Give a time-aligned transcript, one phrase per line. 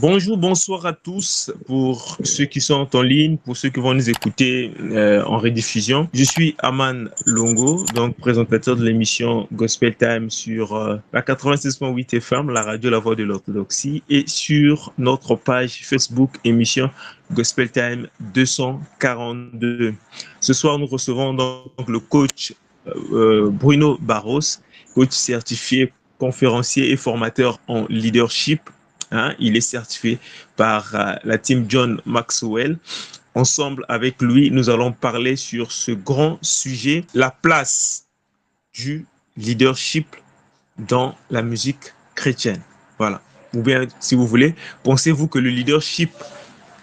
[0.00, 4.10] Bonjour, bonsoir à tous pour ceux qui sont en ligne, pour ceux qui vont nous
[4.10, 6.08] écouter euh, en rediffusion.
[6.12, 12.50] Je suis Aman Longo, donc présentateur de l'émission Gospel Time sur euh, la 96.8 FM,
[12.50, 16.90] la radio La Voix de l'Orthodoxie, et sur notre page Facebook émission
[17.32, 19.94] Gospel Time 242.
[20.40, 22.52] Ce soir, nous recevons donc le coach
[23.12, 24.40] euh, Bruno Barros,
[24.94, 28.60] coach certifié conférencier et formateur en leadership
[29.12, 30.18] Hein, il est certifié
[30.56, 32.78] par euh, la team John Maxwell.
[33.34, 38.06] Ensemble avec lui, nous allons parler sur ce grand sujet, la place
[38.74, 39.06] du
[39.36, 40.16] leadership
[40.78, 42.62] dans la musique chrétienne.
[42.98, 43.20] Voilà.
[43.54, 46.10] Ou bien, si vous voulez, pensez-vous que le leadership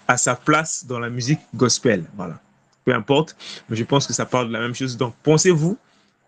[0.08, 2.04] a sa place dans la musique gospel?
[2.16, 2.40] Voilà.
[2.84, 3.36] Peu importe,
[3.68, 4.96] mais je pense que ça parle de la même chose.
[4.96, 5.76] Donc, pensez-vous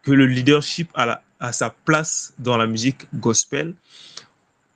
[0.03, 3.75] que le leadership a, a sa place dans la musique gospel?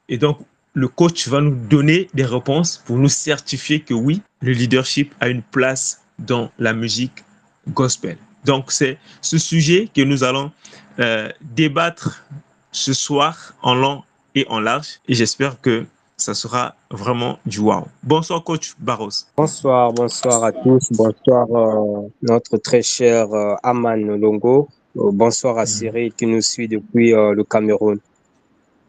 [0.09, 0.39] Et donc,
[0.74, 5.28] le coach va nous donner des réponses pour nous certifier que oui, le leadership a
[5.28, 7.25] une place dans la musique
[7.69, 8.17] gospel.
[8.45, 10.50] Donc, c'est ce sujet que nous allons
[10.98, 12.25] euh, débattre
[12.72, 14.03] ce soir en long
[14.34, 15.00] et en large.
[15.08, 15.86] Et j'espère que
[16.17, 17.86] ça sera vraiment du wow.
[18.02, 19.11] Bonsoir, coach Barros.
[19.36, 20.89] Bonsoir, bonsoir à tous.
[20.92, 24.69] Bonsoir, euh, notre très cher euh, Aman Longo.
[24.95, 25.67] bonsoir à mhm.
[25.67, 27.98] Cyril qui nous suit depuis le Cameroun.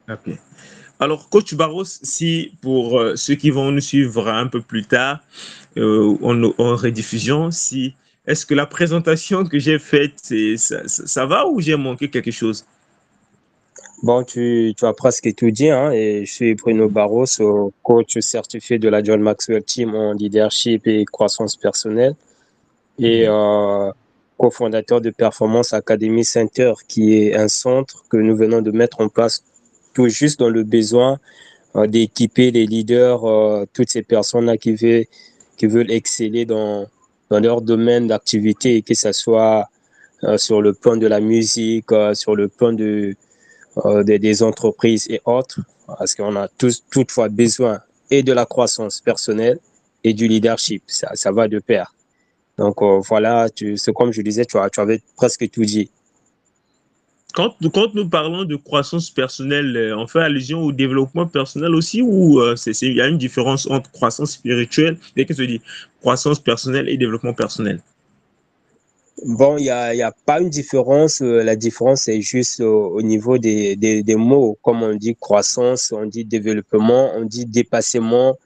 [0.09, 0.37] Ok.
[1.01, 5.19] Alors, coach Barros, si pour euh, ceux qui vont nous suivre un peu plus tard
[5.77, 7.95] euh, en, rediffusion, si
[8.27, 12.65] est-ce que la présentation que j'ai faite, ça, ça, va ou j'ai manqué quelque chose?
[14.03, 15.71] Bon, tu, tu, as presque tout dit.
[15.71, 17.25] Hein, et je suis Bruno Barros,
[17.81, 22.13] coach certifié de la John Maxwell Team en leadership et croissance personnelle.
[22.99, 23.33] Et mhm.
[23.33, 23.91] euh,
[24.37, 29.09] cofondateur de Performance Academy Center, qui est un centre que nous venons de mettre en
[29.09, 29.43] place
[29.93, 31.19] tout juste dans le besoin
[31.75, 35.05] euh, d'équiper les leaders, euh, toutes ces personnes-là qui veulent,
[35.57, 36.85] qui veulent exceller dans,
[37.29, 39.69] dans leur domaine d'activité, que ce soit
[40.23, 43.15] euh, sur le plan de la musique, sur le plan de,
[44.03, 47.79] des entreprises et autres, parce qu'on a tous, toutefois besoin
[48.09, 49.59] et de la croissance personnelle
[50.03, 50.83] et du leadership.
[50.87, 51.95] Ça, ça va de pair.
[52.57, 53.47] Donc voilà,
[53.77, 55.89] c'est comme je disais, tu, tu avais presque tout dit.
[57.33, 57.55] Quand,
[57.93, 62.55] nous parlons de croissance personnelle, euh, on fait allusion au développement personnel aussi ou euh,
[62.81, 65.61] il y a une différence entre croissance spirituelle et qu'est-ce que dis?
[66.01, 67.81] Croissance personnelle et développement personnel
[69.23, 71.21] Bon, il n'y a, pas une différence.
[71.21, 74.57] Euh, la différence est juste au, niveau des, mots.
[74.63, 78.37] Comme on dit croissance, on dit développement, on dit dépassement.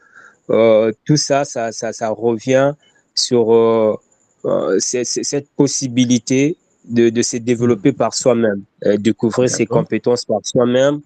[0.47, 2.74] tout ça, ça, revient
[3.13, 4.01] sur
[4.79, 6.57] cette possibilité
[6.88, 11.01] de, se développer par soi-même, euh, découvrir ses compétences par soi-même,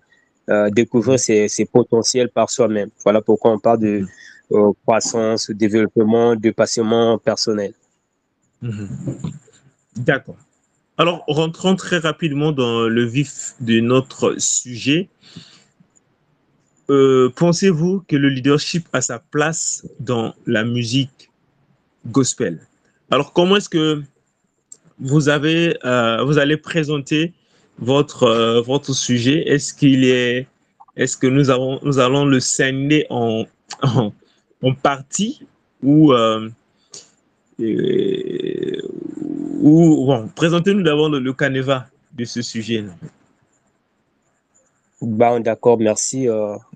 [0.50, 2.90] euh, découvrir ses, potentiels par soi-même.
[3.04, 4.06] Voilà pourquoi on parle de
[4.52, 7.74] euh, croissance, développement, dépassement personnel.
[8.62, 8.90] Mhm.
[9.98, 10.38] D'accord.
[10.98, 15.08] Alors, rentrons très rapidement dans le vif de notre sujet.
[16.88, 21.30] Pensez-vous que le leadership a sa place dans la musique
[22.08, 22.60] gospel?
[23.12, 24.04] Alors, comment est-ce que
[25.00, 27.34] vous avez, euh, vous allez présenter
[27.78, 29.48] votre, euh, votre sujet.
[29.48, 30.48] Est-ce qu'il est,
[30.96, 33.46] est-ce que nous avons, nous allons le scinder en,
[33.82, 35.42] en, partie
[35.82, 36.50] ou, euh,
[37.60, 37.66] ou
[40.06, 42.82] bon, présentez-nous d'abord le, canevas de ce sujet.
[42.82, 42.92] -là.
[45.02, 46.28] Bon, d'accord, merci.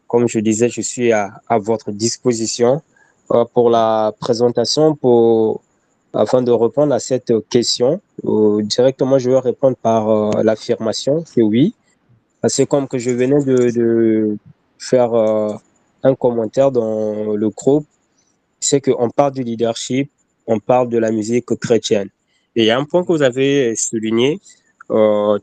[0.07, 2.81] comme je disais, je suis à, à votre disposition
[3.53, 5.61] pour la présentation, pour
[6.13, 11.41] afin de répondre à cette question, euh, directement, je vais répondre par euh, l'affirmation, c'est
[11.41, 11.73] oui.
[12.47, 14.37] C'est comme que je venais de, de
[14.77, 15.53] faire euh,
[16.03, 17.85] un commentaire dans le groupe,
[18.59, 20.11] c'est qu'on parle du leadership,
[20.45, 22.09] on parle de la musique chrétienne.
[22.55, 24.39] Et il y a un point que vous avez souligné,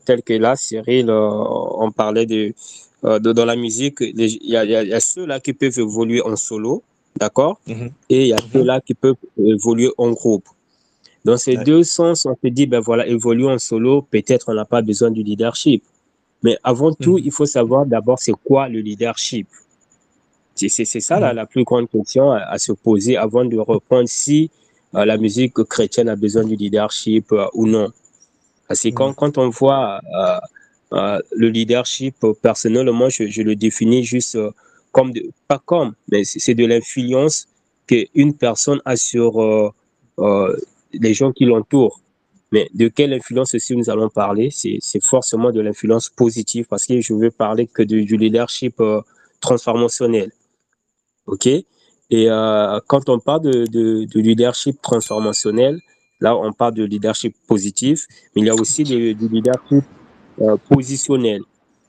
[0.04, 2.52] tel que là, Cyril, on parlait de,
[3.02, 6.82] de, dans la musique, il y a, ceux-là qui peuvent évoluer en solo,
[7.16, 7.58] d'accord?
[7.66, 7.90] Mm-hmm.
[8.10, 10.48] Et il y a ceux-là qui peuvent évoluer en groupe.
[11.24, 14.64] Dans ces deux sens, on peut dire, ben voilà, évoluer en solo, peut-être on n'a
[14.64, 15.84] pas besoin du leadership.
[16.42, 17.22] Mais avant tout, hmm.
[17.24, 19.46] il faut savoir d'abord c'est quoi le leadership.
[20.54, 21.36] C'est ça la, hmm.
[21.36, 24.50] la, plus grande question à, se poser avant de reprendre si
[24.94, 27.90] euh, la musique chrétienne a besoin du leadership euh, ou non.
[28.66, 30.00] Parce que quand, quand on voit
[30.92, 34.38] euh, le leadership, personnellement, je, je le définis juste
[34.92, 37.46] comme, de, pas comme, mais c'est de l'influence
[37.86, 39.72] qu'une personne a sur
[40.92, 42.00] les gens qui l'entourent.
[42.52, 47.00] Mais de quelle influence aussi nous allons parler C'est forcément de l'influence positive parce que
[47.00, 49.00] je veux parler que du leadership euh,
[49.40, 50.32] transformationnel.
[51.26, 51.46] OK?
[51.46, 51.64] Et
[52.12, 55.78] euh, quand on parle de, de, leadership transformationnel,
[56.18, 59.84] là, on parle de leadership positif, mais il y a aussi du leadership
[60.40, 61.42] euh, positionnel.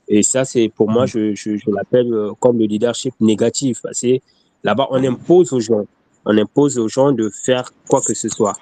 [0.06, 3.80] Et ça, c'est pour moi, je, je, je l'appelle comme le leadership négatif.
[3.90, 4.22] C'est
[4.62, 5.86] là-bas, on impose aux gens,
[6.24, 8.56] on impose aux gens de faire quoi que ce soit,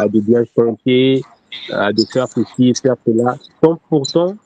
[0.00, 1.22] de bien chanter,
[1.70, 4.36] de faire ceci, faire cela, sans pourtant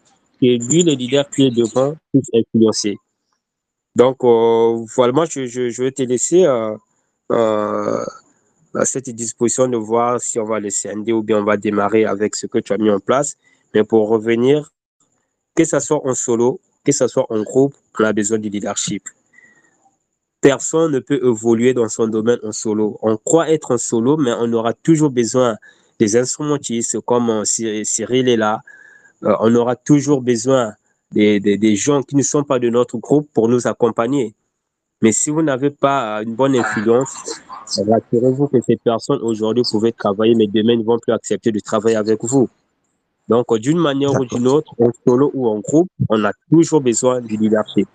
[0.41, 2.97] que lui, le leader qui est devant, puisse influencer.
[3.97, 6.77] Donc, euh, voilà, moi, je, je, vais te laisser euh,
[7.33, 8.05] euh,
[8.75, 12.05] à cette disposition de voir si on va le scinder ou bien on va démarrer
[12.05, 13.37] avec ce que tu as mis en place.
[13.75, 14.71] Mais pour revenir,
[15.55, 19.03] que ce soit en solo, que ce soit en groupe, on a besoin du leadership.
[20.41, 22.99] Personne ne peut évoluer dans son domaine en solo.
[23.03, 25.57] On croit être en solo, mais on aura toujours besoin
[25.99, 28.61] des instrumentistes comme Cyril est là.
[29.23, 30.73] on aura toujours besoin
[31.13, 34.35] des, des, des, gens qui ne sont pas de notre groupe pour nous accompagner.
[35.03, 37.15] Mais si vous n'avez pas une bonne influence,
[37.77, 41.97] rassurez-vous que ces personnes aujourd'hui pouvaient travailler, mais demain ne vont plus accepter de travailler
[41.97, 42.49] avec vous.
[43.29, 47.21] Donc, d'une manière ou d'une autre, en solo ou en groupe, on a toujours besoin
[47.21, 47.89] du leadership.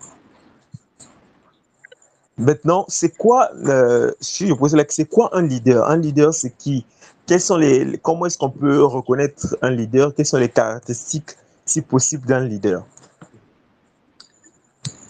[2.38, 5.88] Maintenant, c'est quoi, euh, si je pose c'est quoi un leader?
[5.88, 6.84] Un leader, c'est qui?
[7.26, 10.14] Quels sont les, Comment est-ce qu'on peut reconnaître un leader?
[10.14, 11.30] Quelles sont les caractéristiques,
[11.64, 12.86] si possible, d'un leader?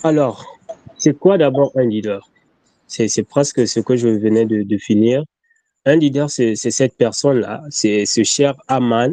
[0.05, 0.47] Alors,
[0.97, 2.31] c'est quoi d'abord un leader?
[2.87, 5.25] C'est presque ce que je venais de, définir.
[5.85, 9.13] Un leader, c'est cette personne-là, c'est ce cher Aman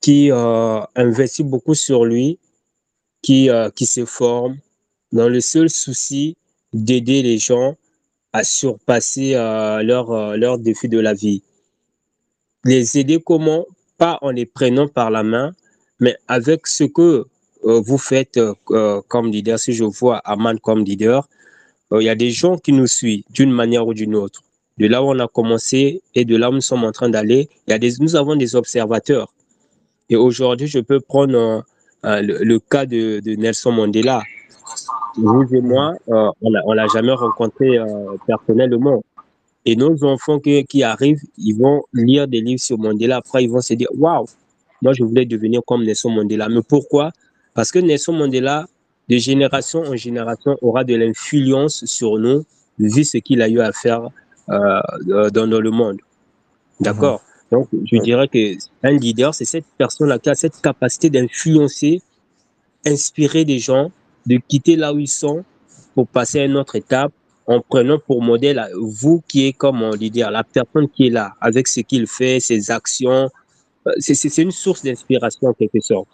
[0.00, 2.38] qui euh, investit beaucoup sur lui,
[3.22, 4.58] qui, euh, qui se forme.
[5.10, 6.36] Dans le seul souci
[6.72, 7.76] d'aider les gens
[8.32, 11.42] à surpasser euh, leurs leur défis de la vie.
[12.64, 13.66] Les aider comment?
[13.96, 15.54] Pas en les prenant par la main,
[16.00, 17.26] mais avec ce que
[17.64, 21.28] euh, vous faites euh, euh, comme leader, si je vois Aman comme leader,
[21.90, 24.42] il y a des gens qui nous suivent d'une manière ou d'une autre.
[24.76, 27.48] De là où on a commencé et de là où nous sommes en train d'aller,
[27.98, 29.32] nous avons des observateurs.
[30.10, 31.64] Et aujourd'hui, je peux prendre
[32.04, 34.22] le, cas de, Nelson Mandela.
[35.16, 37.78] Vous et moi, on ne l'a jamais rencontré
[38.26, 39.02] personnellement.
[39.64, 43.16] Et nos enfants qui, qui, arrivent, ils vont lire des livres sur Mandela.
[43.16, 44.26] Après, ils vont se dire Waouh,
[44.82, 46.48] moi, je voulais devenir comme Nelson Mandela.
[46.48, 47.10] Mais pourquoi?
[47.54, 48.66] Parce que Nelson Mandela,
[49.08, 52.44] de génération en génération, aura de l'influence sur nous,
[52.78, 54.08] vu ce qu'il a eu à faire
[54.50, 55.98] euh, euh, dans, le monde.
[56.80, 57.20] D'accord?
[57.50, 62.02] Donc, je dirais que un leader, c'est cette personne-là qui a cette capacité d'influencer,
[62.86, 63.90] inspirer des gens,
[64.28, 65.44] de quitter là où ils sont
[65.94, 67.12] pour passer à une autre étape
[67.46, 71.34] en prenant pour modèle vous qui êtes comme on leader, la personne qui est là,
[71.40, 73.30] avec ce qu'il fait, ses actions.
[73.86, 76.08] Euh, c'est une source d'inspiration en quelque sorte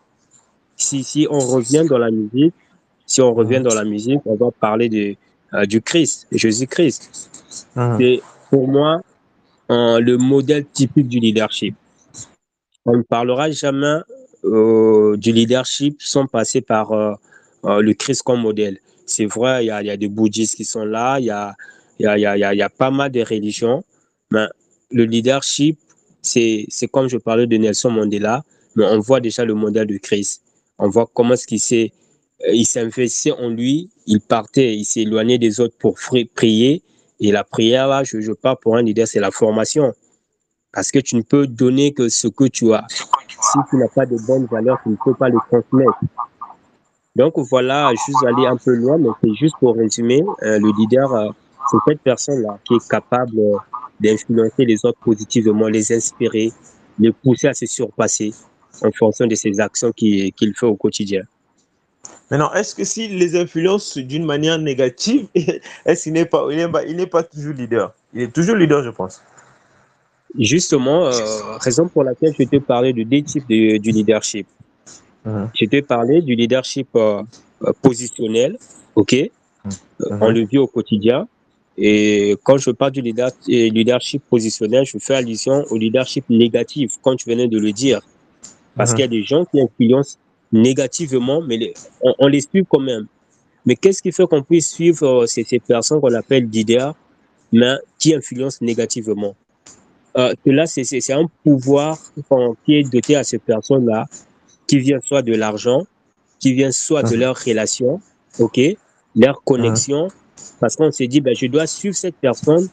[0.77, 2.55] si, si on revient dans la musique,
[3.07, 5.17] si on revient dans la musique, on va parler de,
[5.55, 7.31] euh, du Christ, Jésus-Christ.
[7.77, 7.97] Ah.
[7.99, 8.21] C'est
[8.51, 9.01] pour moi
[9.69, 11.75] le modèle typique du leadership.
[12.85, 13.99] On ne parlera jamais
[14.45, 16.93] euh, du leadership sans passer par
[17.65, 18.79] euh, le Christ comme modèle.
[19.07, 21.55] C'est vrai, il y a, des bouddhistes qui sont là, il y a,
[21.99, 23.85] y, a, y, a, pas mal de religions,
[24.31, 24.47] mais
[24.91, 25.79] le leadership,
[26.23, 28.43] c'est comme je parlais de Nelson Mandela,
[28.77, 30.43] mais on voit déjà le modèle du Christ.
[30.79, 31.93] On voit comment ce qu'il s'est,
[32.47, 35.97] euh, il s'investit en lui, il partait, il éloigné des autres pour
[36.35, 36.83] prier.
[37.21, 39.95] Et la prière, là, je, je parle pour un leader, c'est la formation.
[40.73, 42.85] Parce que tu ne peux donner que ce que tu as.
[42.89, 46.01] Si tu n'as pas de bonnes valeurs, tu ne peux pas les transmettre.
[47.17, 51.13] Donc voilà, juste aller un peu loin, mais c'est juste pour résumer, euh, le leader,
[51.15, 51.29] euh,
[51.71, 53.37] c'est cette personne-là qui est capable
[54.01, 56.53] d'influencer les autres positivement, les inspirer,
[56.99, 58.33] les pousser à se surpasser
[58.83, 61.23] en fonction de ses actions qu'il fait au quotidien.
[62.31, 65.29] Maintenant, est-ce que s'il les influence d'une manière négative,
[65.87, 67.95] est-ce qu'il n'est pas, il n'est pas, toujours leader?
[68.13, 69.23] Il est toujours leader, je pense.
[70.39, 71.13] Justement, euh,
[71.61, 74.49] raison pour laquelle je te parlais de deux types de, du leadership.
[75.27, 75.49] Uh-huh.
[75.55, 77.23] Je te parlais du leadership euh,
[77.63, 78.59] euh, positionnel,
[78.95, 80.19] ok uh-huh.
[80.21, 81.27] On le vit au quotidien.
[81.77, 87.29] Et quand je parle du leadership positionnel, je fais allusion au leadership négatif, comme tu
[87.29, 88.01] venais de le dire.
[88.77, 88.95] Parce uh-huh.
[88.95, 90.19] qu'il y a des gens qui influencent
[90.55, 93.07] négativement, mais on, les suit quand même.
[93.67, 96.95] Mais qu'est-ce qui fait qu'on puisse suivre euh, ces, personnes qu'on appelle leaders,
[97.53, 99.35] mais qui influencent négativement?
[100.17, 101.99] Euh, Là, c'est un pouvoir
[102.65, 104.07] qui est doté à ces personnes-là,
[104.67, 105.87] qui vient soit de l'argent,
[106.41, 107.19] qui vient soit de uh-huh.
[107.19, 108.01] leur relation,
[108.39, 108.61] ok,
[109.17, 110.53] leur connexion, uh-huh.
[110.61, 112.69] parce qu'on se dit, ben, je dois suivre cette personne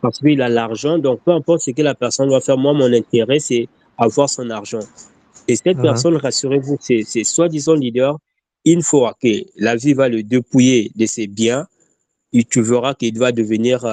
[0.00, 2.92] parce qu'il a l'argent, donc peu importe ce que la personne doit faire, moi, mon
[2.92, 4.80] intérêt, c'est avoir son argent.
[5.48, 5.82] Et cette uh-huh.
[5.82, 8.18] personne, rassurez-vous, c'est soi-disant leader,
[8.64, 11.66] une fois que la vie va le dépouiller de ses biens,
[12.50, 13.84] tu verras qu'il va devenir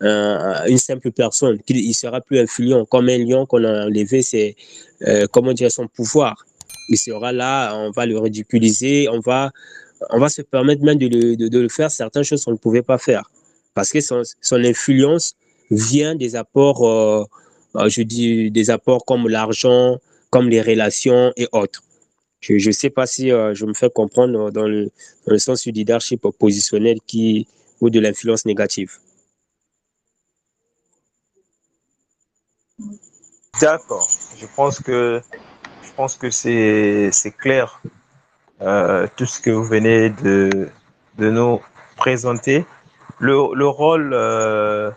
[0.00, 2.84] une simple personne, qu'il ne sera plus influent.
[2.86, 4.56] Comme un lion qu'on a enlevé, c'est,
[5.30, 6.44] comment dire, son pouvoir.
[6.88, 9.50] Il sera là, on va le ridiculiser, on va,
[10.10, 11.08] on va se permettre même de
[11.58, 13.30] le, faire certaines choses qu'on ne pouvait pas faire.
[13.74, 15.34] Parce que son, influence
[15.70, 17.28] vient des apports,
[17.74, 19.98] je dis, des apports comme l'argent,
[20.30, 21.82] comme les relations et autres.
[22.40, 24.84] Je ne sais pas si je me fais comprendre dans le,
[25.26, 27.46] dans le sens du leadership positionnel qui,
[27.80, 28.98] ou de l'influence négative.
[33.60, 34.08] D'accord.
[34.36, 35.20] Je pense que
[35.98, 37.82] pense que c'est clair
[38.62, 40.68] euh, tout ce que vous venez de,
[41.18, 41.60] de nous
[41.96, 42.64] présenter.
[43.18, 44.92] Le, le rôle euh,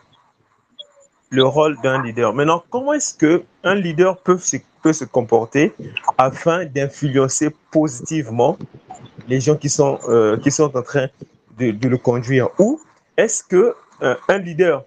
[1.32, 2.36] le rôle d'un leader.
[2.36, 5.74] Maintenant, comment est-ce que un leader peut se, peut se comporter
[6.20, 8.60] afin d'influencer positivement
[9.28, 11.08] les gens qui sont euh, qui sont en train
[11.58, 12.50] de, de le conduire?
[12.60, 12.80] Ou
[13.18, 14.84] est-ce que un leader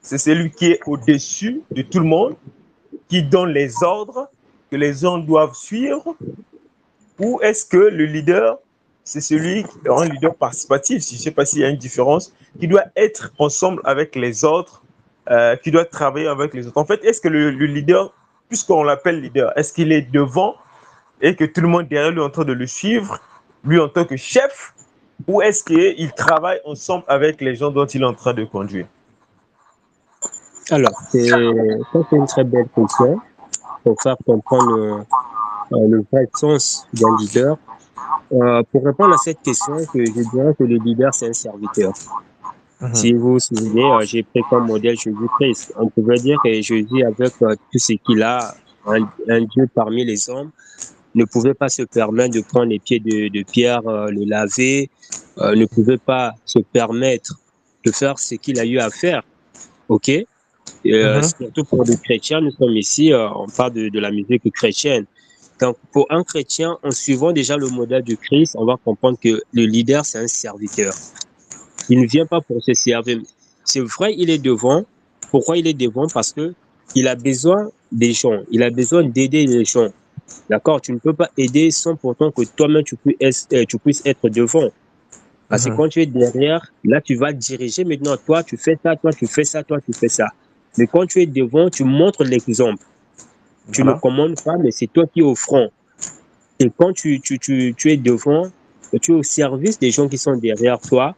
[0.00, 2.34] c'est celui qui est au-dessus de tout le monde
[3.08, 4.28] qui donne les ordres
[4.76, 6.16] les gens doivent suivre
[7.18, 8.58] Ou est-ce que le leader,
[9.04, 12.68] c'est celui, un leader participatif, je ne sais pas s'il y a une différence, qui
[12.68, 14.82] doit être ensemble avec les autres,
[15.30, 16.78] euh, qui doit travailler avec les autres.
[16.78, 18.12] En fait, est-ce que le, le leader,
[18.48, 20.56] puisqu'on l'appelle leader, est-ce qu'il est devant
[21.20, 23.20] et que tout le monde derrière lui est en train de le suivre,
[23.64, 24.74] lui en tant que chef,
[25.28, 28.86] ou est-ce qu'il travaille ensemble avec les gens dont il est en train de conduire?
[30.70, 33.20] Alors, c'est une très belle question
[33.82, 35.04] pour faire comprendre le,
[35.72, 37.56] euh, le vrai sens d'un leader.
[38.32, 41.92] Euh, pour répondre à cette question, que je dirais que le leader, c'est un serviteur.
[42.80, 42.94] Mhm.
[42.94, 45.74] Si vous vous souvenez, euh, j'ai pris comme modèle Jésus-Christ.
[45.78, 48.54] On pourrait dire que Jésus, avec tout ce qu'il a,
[48.86, 50.50] un, Dieu parmi les hommes,
[51.14, 54.90] ne pouvait pas se permettre de prendre les pieds de, de Pierre, le laver,
[55.38, 57.38] ne pouvait pas se permettre
[57.84, 59.22] de faire ce qu'il a eu à faire.
[59.88, 60.10] OK?
[60.86, 61.22] Euh, mhm.
[61.22, 65.06] Surtout pour les chrétiens, nous sommes ici, euh, on parle de, de, la musique chrétienne.
[65.60, 69.42] Donc, pour un chrétien, en suivant déjà le modèle du Christ, on va comprendre que
[69.52, 70.92] le leader, c'est un serviteur.
[71.88, 73.20] Il ne vient pas pour se servir.
[73.64, 74.84] C'est vrai, il est devant.
[75.30, 76.06] Pourquoi il est devant?
[76.08, 76.54] Parce que
[76.94, 78.40] il a besoin des gens.
[78.50, 79.88] Il a besoin d'aider les gens.
[80.50, 80.80] D'accord?
[80.80, 84.28] Tu ne peux pas aider sans pourtant que toi-même, tu, puisses être, tu puisses être
[84.28, 84.68] devant.
[85.48, 85.76] Parce que mhm.
[85.76, 88.16] quand tu es derrière, là, tu vas diriger maintenant.
[88.16, 90.26] Toi, tu fais ça, toi, tu fais ça, toi, tu fais ça.
[90.78, 92.84] Mais quand tu es devant, tu montres l'exemple.
[93.70, 95.70] Tu ne commandes pas, mais c'est toi qui es au front.
[96.58, 98.50] Et quand tu, tu, tu, tu es devant,
[99.00, 101.14] tu es au service des gens qui sont derrière toi.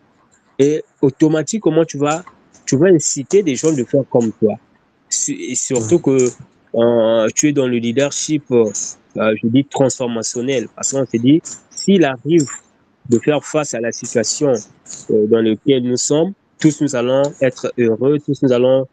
[0.58, 2.22] Et automatiquement, tu vas,
[2.66, 4.54] tu vas inciter des gens de faire comme toi.
[5.28, 6.28] Et surtout que
[6.74, 8.64] euh, tu es dans le leadership, euh,
[9.14, 10.68] je dis transformationnel.
[10.74, 12.46] Parce qu'on se dit, s'il arrive
[13.08, 14.52] de faire face à la situation
[15.10, 18.86] euh, dans laquelle nous sommes, tous nous allons être heureux, tous nous allons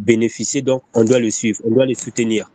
[0.00, 2.50] bénéficier, donc on doit le suivre, on doit le soutenir.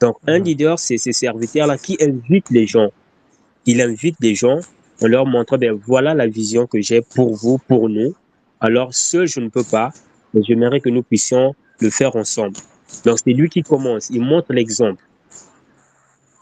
[0.00, 0.44] Donc un mhm.
[0.44, 2.88] leader, c'est ces serviteurs-là qui invitent les gens.
[3.66, 4.60] Il invite les gens
[5.02, 8.14] en leur montrant, ben voilà la vision que j'ai pour vous, pour nous.
[8.60, 9.92] Alors seul, je ne peux pas,
[10.32, 12.56] mais j'aimerais que nous puissions le faire ensemble.
[13.04, 15.04] Donc c'est lui qui commence, il montre l'exemple.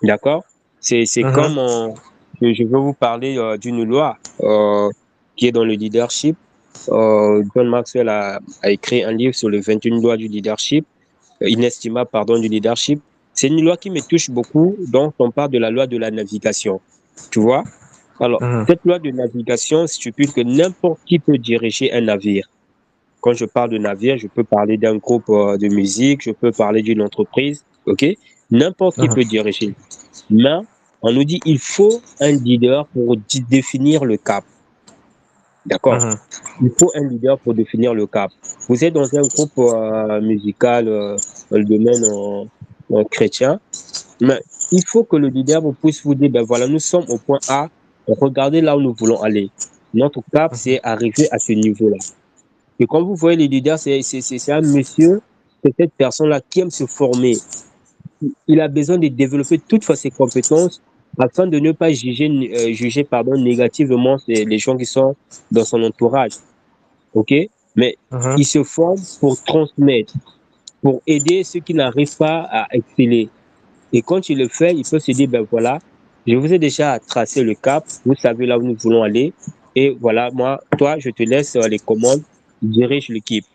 [0.03, 0.45] D'accord?
[0.81, 1.33] C'est mhm.
[1.33, 1.95] comme,
[2.41, 4.89] je veux vous parler euh, d'une loi euh,
[5.37, 6.37] qui est dans le leadership.
[6.89, 10.87] Euh, John Maxwell a, écrit un livre sur les 21 lois du leadership,
[11.43, 13.01] euh, inestimable, pardon, du leadership.
[13.35, 16.11] C'est une loi qui me touche beaucoup, donc on parle de la loi de la
[16.11, 16.81] navigation.
[17.31, 17.65] Tu vois?
[18.21, 18.65] Alors, mhm.
[18.67, 22.49] cette loi de navigation stipule que n'importe qui peut diriger un navire.
[23.21, 26.53] Quand je parle de navire, je peux parler d'un groupe euh, de musique, je peux
[26.53, 28.05] parler d'une entreprise, ok?
[28.51, 29.15] N'importe qui mhm.
[29.15, 29.75] peut diriger.
[30.31, 30.59] Mais
[31.03, 33.17] on nous dit il faut un leader pour
[33.49, 34.45] définir le cap.
[35.69, 36.17] D'accord uh-huh.
[36.63, 38.31] Il faut un leader pour définir le cap.
[38.69, 41.17] Vous êtes dans un groupe euh, musical euh,
[41.51, 43.61] dans le domaine chrétien,
[44.21, 44.41] mais
[44.73, 47.39] il faut que le leader vous puisse vous dire, ben voilà, nous sommes au point
[47.49, 47.69] A,
[48.07, 49.51] regardez là où nous voulons aller.
[49.93, 50.57] Notre cap, uh-huh.
[50.57, 51.99] c'est arriver à ce niveau-là.
[52.81, 54.01] Et quand vous voyez le leader, c'est
[54.49, 55.21] un monsieur,
[55.63, 57.37] c'est cette personne-là qui aime se former.
[58.47, 60.81] Il a besoin de développer toutes ses compétences
[61.19, 65.17] afin de ne pas juger, euh, juger pardon, négativement les gens qui sont
[65.51, 66.33] dans son entourage.
[67.15, 67.33] OK?
[67.77, 68.35] Mais uh-huh.
[68.39, 70.15] il se forme pour transmettre,
[70.83, 73.29] pour aider ceux qui n'arrivent pas à exceller.
[73.93, 75.79] Et quand il le fait, il peut se dire, ben voilà,
[76.27, 79.33] je vous ai déjà tracé le cap, vous savez là où nous voulons aller,
[79.75, 82.23] et voilà, moi, toi, je te laisse les commandes,
[82.61, 83.47] dirige l'équipe.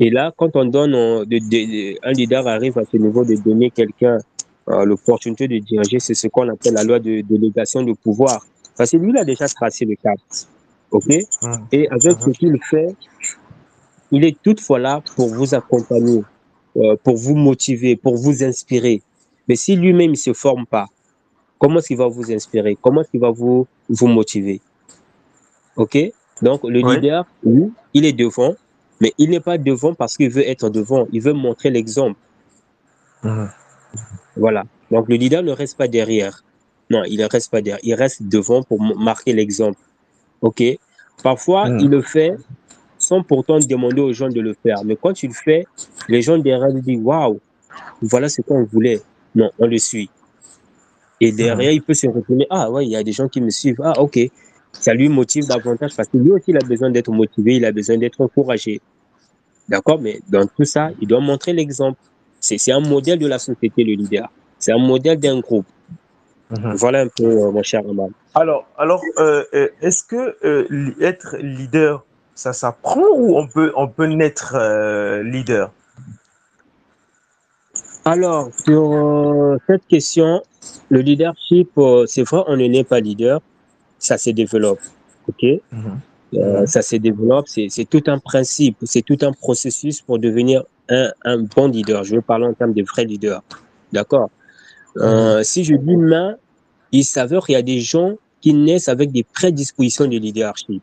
[0.00, 4.33] Et là, quand on donne, un leader arrive à ce niveau de donner quelqu'un euh,
[4.66, 8.44] l'opportunité de diriger, c'est ce qu'on appelle la loi de délégation de pouvoir.
[8.76, 10.18] Parce que lui, il a déjà tracé le cap.
[10.90, 11.10] OK?
[11.72, 12.94] Et avec ce qu'il fait,
[14.10, 16.22] il est toutefois là pour vous accompagner,
[16.76, 19.02] euh, pour vous motiver, pour vous inspirer.
[19.48, 20.86] Mais si lui-même ne se forme pas,
[21.58, 22.76] comment est-ce qu'il va vous inspirer?
[22.80, 24.60] Comment est-ce qu'il va vous, vous motiver?
[25.76, 25.98] OK?
[26.42, 27.26] Donc, le leader,
[27.92, 28.54] il est devant,
[29.00, 31.06] mais il n'est pas devant parce qu'il veut être devant.
[31.12, 32.18] Il veut montrer l'exemple.
[34.36, 34.64] Voilà.
[34.90, 36.44] Donc, le leader ne reste pas derrière.
[36.90, 37.80] Non, il ne reste pas derrière.
[37.82, 39.78] Il reste devant pour marquer l'exemple.
[40.40, 40.62] OK?
[41.22, 42.34] Parfois, il le fait
[42.98, 44.84] sans pourtant demander aux gens de le faire.
[44.84, 45.66] Mais quand tu le fais,
[46.08, 47.40] les gens derrière disent Waouh,
[48.00, 49.00] voilà ce qu'on voulait.
[49.34, 50.10] Non, on le suit.
[51.20, 53.50] Et derrière, il peut se retourner Ah, ouais, il y a des gens qui me
[53.50, 53.80] suivent.
[53.82, 54.18] Ah, ok.
[54.72, 57.72] Ça lui motive davantage parce que lui aussi, il a besoin d'être motivé, il a
[57.72, 58.80] besoin d'être encouragé.
[59.68, 60.00] D'accord?
[60.00, 61.98] Mais dans tout ça, il doit montrer l'exemple.
[62.44, 64.28] C'est un modèle de la société, le leader.
[64.58, 65.66] C'est un modèle d'un groupe.
[66.50, 66.74] Mhm.
[66.74, 68.10] Voilà un peu, euh, mon cher Amal.
[68.34, 70.36] Alors, alors euh, euh, est-ce que
[71.02, 74.54] être leader, ça s'apprend ou on peut, on peut naître
[75.22, 75.72] leader?
[78.04, 80.42] Alors, sur cette question,
[80.90, 81.70] le leadership,
[82.06, 83.40] c'est vrai, on ne naît pas leader,
[83.98, 84.80] ça se développe.
[85.28, 85.44] OK?
[85.72, 86.66] Mhm.
[86.66, 91.38] Ça se développe, c'est tout un principe, c'est tout un processus pour devenir un, un,
[91.38, 92.04] bon leader.
[92.04, 93.42] Je veux parler en termes de vrai leader.
[93.92, 94.30] D'accord?
[94.96, 96.36] Euh, si je dis main,
[96.92, 100.82] il s'avère qu'il y a des gens qui naissent avec des prédispositions de leadership.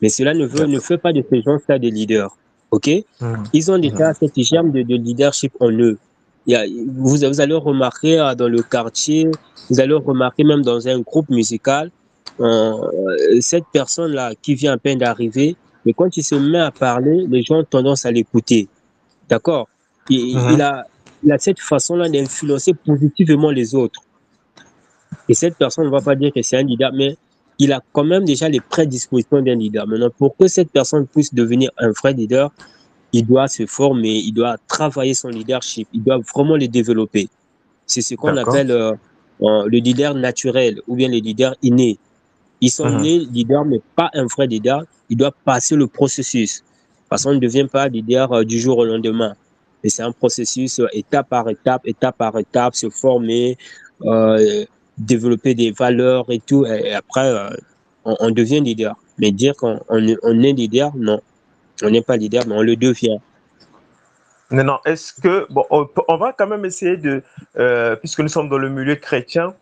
[0.00, 2.34] Mais cela ne, veut, ne fait pas de ces gens-là des leaders.
[2.70, 2.88] OK?
[3.20, 3.34] Mmh.
[3.52, 4.14] Ils ont déjà mmh.
[4.20, 5.98] cette germe de, leadership en eux.
[6.46, 9.30] Il y a, vous, vous, allez remarquer euh, dans le quartier,
[9.68, 11.90] vous allez remarquer même dans un groupe musical,
[12.40, 12.74] euh,
[13.40, 17.42] cette personne-là qui vient à peine d'arriver, mais quand il se met à parler, les
[17.42, 18.68] gens ont tendance à l'écouter.
[19.28, 19.68] D'accord?
[20.08, 20.50] Il, mmh.
[20.52, 20.86] il, a,
[21.22, 24.00] il a cette façon-là d'influencer positivement les autres.
[25.28, 27.16] Et cette personne ne va pas dire que c'est un leader, mais
[27.58, 29.86] il a quand même déjà les prédispositions d'un leader.
[29.86, 32.50] Maintenant, pour que cette personne puisse devenir un vrai leader,
[33.12, 37.28] il doit se former, il doit travailler son leadership, il doit vraiment le développer.
[37.86, 38.92] C'est ce qu'on appelle euh,
[39.42, 41.98] euh, le leader naturel ou bien le leader inné.
[42.60, 43.00] Ils sont mhm.
[43.00, 44.84] nés leaders, mais pas un vrai leader.
[45.08, 46.62] Il doit passer le processus.
[47.08, 49.34] Parce qu'on ne devient pas leader euh, du jour au lendemain.
[49.82, 53.56] Et c'est un processus euh, étape par étape, étape par étape, se former,
[54.02, 54.64] euh,
[54.98, 56.66] développer des valeurs et tout.
[56.66, 57.48] Et, après, euh,
[58.04, 58.96] on, devient leader.
[59.18, 61.20] Mais dire qu'on on, est leader, non.
[61.82, 63.18] On n'est pas leader, mais on le devient.
[64.50, 64.78] Non, non.
[64.84, 67.22] Est-ce que, bon, on, va quand même essayer de,
[68.00, 69.54] puisque nous sommes dans le milieu chrétien,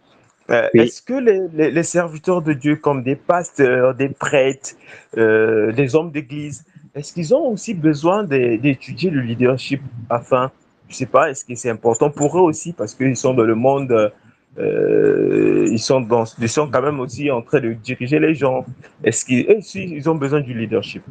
[0.49, 4.77] Est-ce que les, les, serviteurs de Dieu, comme des pasteurs, des prêtres,
[5.15, 9.81] des hommes d'église, est-ce qu'ils ont aussi besoin d'étudier le leadership
[10.11, 10.51] afin,
[10.89, 13.55] je sais pas, est-ce que c'est important pour eux aussi parce qu'ils sont dans le
[13.55, 14.11] monde,
[14.59, 18.65] euh, ils, sont dans, ils sont quand même aussi en train de diriger les gens.
[19.05, 21.03] Est-ce qu'ils aussi, ils ont besoin du leadership?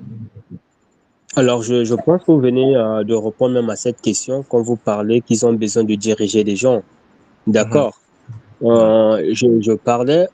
[1.36, 4.76] Alors, je, pense que vous venez euh, de répondre même à cette question quand vous
[4.76, 6.82] parlez qu'ils ont besoin de diriger les gens.
[7.45, 7.97] D'accord.
[8.00, 8.07] Mhm.
[8.63, 10.28] Euh, je, parlais,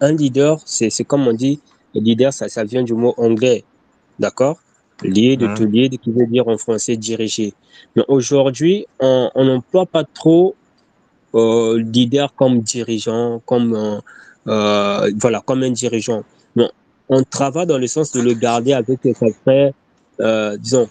[0.00, 1.60] un leader, c'est comme on dit,
[1.94, 3.64] le leader, ça, ça vient du mot anglais.
[4.18, 4.58] D'accord?
[5.02, 7.52] Lead, de to lead, qui veut dire en français diriger.
[7.94, 10.54] Mais aujourd'hui, on n'emploie pas trop
[11.34, 13.98] euh, leader comme dirigeant, comme euh,
[14.48, 16.24] euh, voilà, comme un dirigeant.
[16.54, 16.68] Mais
[17.08, 19.00] on travaille dans le sens de le garder avec
[20.20, 20.88] euh, disons,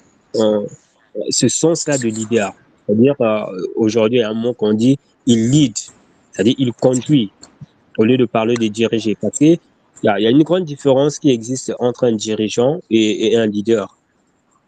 [1.30, 2.54] ce sens-là de leader.
[2.86, 3.46] C'est-à-dire, euh,
[3.76, 5.76] aujourd'hui, il y a un mot qu'on dit, il lead,
[6.36, 7.32] c'est-à-dire il conduit,
[7.98, 9.16] au lieu de parler de diriger.
[9.20, 9.58] Parce qu'il
[10.04, 13.46] y, a, y a une grande différence qui existe entre un dirigeant et, et un
[13.46, 13.98] leader.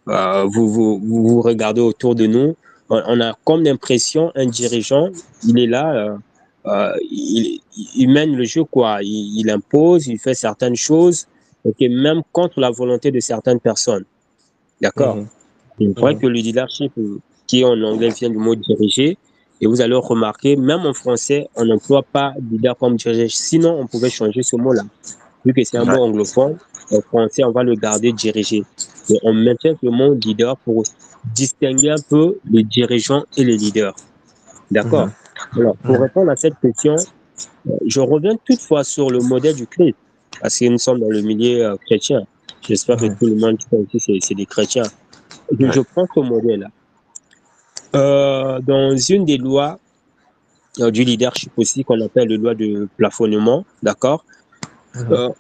[0.08, 2.56] Euh, vous, vous, vous, regardez autour de nous,
[2.90, 5.10] on, a comme l'impression, un dirigeant,
[5.46, 6.18] il est là, euh,
[6.68, 7.60] euh, il,
[7.96, 9.00] il, mène le jeu, quoi.
[9.02, 11.28] Il, il, impose, il fait certaines choses,
[11.66, 14.06] okay, même contre la volonté de certaines personnes.
[14.80, 15.18] D'accord?
[15.18, 15.28] Mmh.
[15.80, 16.20] Il vrai mmh.
[16.20, 16.94] que le leadership,
[17.46, 19.18] qui en anglais vient du mot diriger,
[19.60, 23.28] et vous allez remarquer, même en français, on n'emploie pas leader comme diriger.
[23.30, 24.84] Sinon, on pouvait changer ce mot-là.
[25.46, 26.58] Vu que c'est un mot anglophone,
[26.92, 28.64] en français, on va le garder diriger
[29.24, 30.84] on maintient le mot leader pour
[31.34, 33.96] distinguer un peu les dirigeants et les leaders.
[34.72, 35.10] D'accord.
[35.56, 39.96] Alors, pour répondre à cette question, euh, je reviens toutefois sur le modèle du Christ,
[40.42, 42.24] parce que nous sommes dans le milieu euh, chrétien.
[42.62, 43.58] J'espère que tout le monde
[43.94, 44.84] ici, c'est des chrétiens.
[45.58, 46.68] Je, prends ce modèle-là.
[47.96, 49.80] Euh, dans une des lois
[50.78, 54.24] du leadership aussi, qu'on appelle la loi de plafonnement, d'accord?
[54.96, 55.34] Mhm.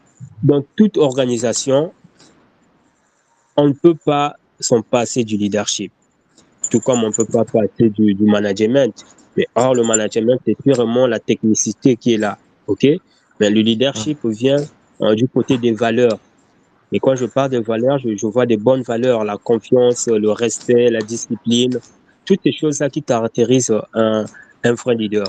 [0.44, 1.92] Dans toute organisation,
[3.56, 5.92] on ne peut pas s'en passer du leadership,
[6.72, 8.94] tout comme on ne peut pas passer du, management.
[9.36, 12.40] Mais or, le management, c'est purement la technicité qui est là.
[12.66, 12.88] OK?
[13.40, 14.58] Mais le leadership vient
[15.16, 16.18] du côté des valeurs.
[16.92, 20.90] Et quand je parle de valeurs, je, vois des bonnes valeurs, la confiance, le respect,
[20.90, 21.80] la discipline,
[22.28, 24.26] toutes ces choses-là qui caractérisent un,
[24.64, 25.28] un vrai leader.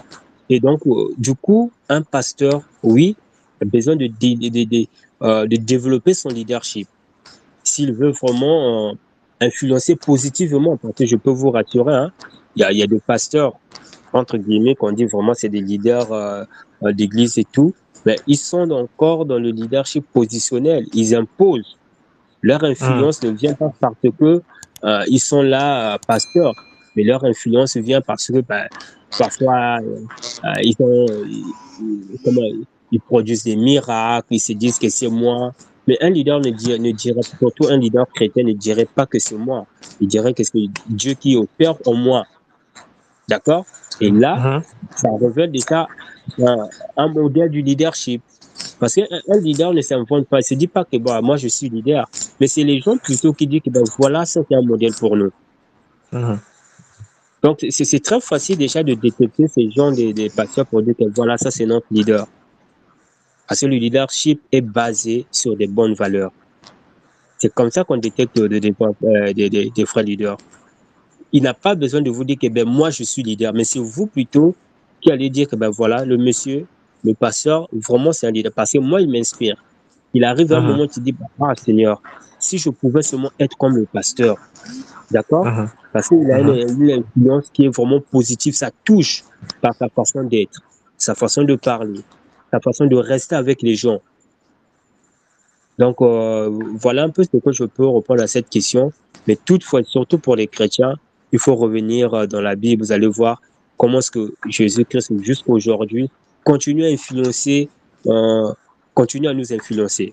[0.50, 0.80] Et donc,
[1.16, 3.16] du coup, un pasteur, oui,
[3.62, 4.30] a besoin de, de,
[4.64, 6.88] de, de développer son leadership.
[7.62, 8.94] S'il veut vraiment
[9.40, 12.10] influencer positivement, parce que je peux vous rassurer, hein,
[12.56, 13.52] il y, a, y a des pasteurs,
[14.12, 16.44] entre guillemets, qu'on dit vraiment c'est des leaders euh,
[16.82, 17.72] euh, d'église et tout,
[18.06, 20.86] mais ils sont encore dans le leadership positionnel.
[20.94, 21.76] Ils imposent.
[22.42, 24.42] Leur influence ne vient pas parce que
[24.84, 26.54] euh, ils sont là, pasteurs,
[26.98, 28.66] mais leur influence vient parce que ben,
[29.16, 29.78] parfois
[30.60, 31.06] ils, ont,
[32.24, 32.42] comment,
[32.90, 35.54] ils produisent des miracles, ils se disent que c'est moi,
[35.86, 39.20] mais un leader ne, dirait, ne dirait, surtout un leader chrétien ne dirait pas que
[39.20, 39.66] c'est moi.
[40.00, 42.24] Il dirait que c'est Dieu qui opère en moi.
[43.28, 43.64] D'accord?
[44.00, 44.62] Et là, uh-huh.
[44.96, 45.86] ça révèle déjà
[46.40, 48.22] un, un, modèle du leadership.
[48.80, 50.38] Parce qu'un leader ne s'invente pas.
[50.38, 52.06] Il ne se dit pas que bon, moi je suis leader.
[52.40, 55.30] Mais c'est les gens plutôt qui disent que ben, voilà, c'est un modèle pour nous.
[56.12, 56.38] Uh-huh.
[57.42, 61.04] Donc, c'est très facile déjà de détecter ces gens des, des patients pour dire que
[61.14, 62.26] voilà, ça c'est notre leader.
[63.46, 66.32] Parce que le leadership est basé sur des bonnes valeurs.
[67.38, 68.74] C'est comme ça qu'on détecte des, des,
[69.04, 70.36] euh, des, des, frères leaders.
[71.32, 73.78] Il n'a pas besoin de vous dire que ben, moi je suis leader, mais c'est
[73.78, 74.56] vous plutôt
[75.00, 76.66] qui allez dire que ben voilà, le monsieur,
[77.04, 78.52] le pasteur, vraiment c'est un leader.
[78.52, 79.56] Parce que moi, il m'inspire.
[80.12, 80.66] Il arrive à un -huh.
[80.66, 82.02] moment où tu dis, ah Seigneur,
[82.38, 84.36] si je pouvais seulement être comme le pasteur,
[85.10, 85.46] d'accord?
[85.46, 85.68] Uh -huh.
[85.92, 86.72] Parce qu'il a uh -huh.
[86.72, 89.24] une, une influence qui est vraiment positive, ça touche
[89.62, 90.58] par sa façon d'être,
[90.96, 92.02] sa façon de parler,
[92.52, 94.00] sa façon de rester avec les gens.
[95.78, 96.50] Donc, euh,
[96.84, 98.92] voilà un peu ce que je peux répondre à cette question.
[99.26, 100.94] Mais toutefois, surtout pour les chrétiens,
[101.32, 102.82] il faut revenir euh, dans la Bible.
[102.84, 103.40] Vous allez voir
[103.76, 106.10] comment est-ce que Jésus-Christ, jusqu'à aujourd'hui,
[106.44, 107.68] continue à influencer,
[108.06, 108.52] euh,
[108.94, 110.12] continue à nous influencer,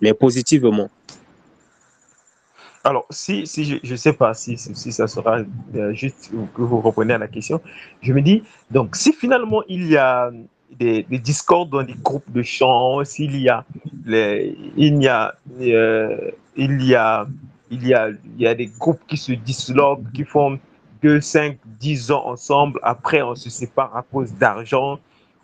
[0.00, 0.88] mais positivement.
[2.86, 5.38] Alors, si, si je ne sais pas si, si, ça sera
[5.74, 7.62] euh, juste que vous reprenez à la question,
[8.02, 10.30] je me dis, donc, si finalement il y a
[10.78, 13.64] des, des discordes dans des groupes de chants, s'il y a,
[14.04, 17.26] les, il y a, euh, il y a,
[17.70, 20.58] il y a, il y a des groupes qui se disloquent, qui font
[21.02, 24.98] 2, 5, 10 ans ensemble, après on se sépare à cause d'argent,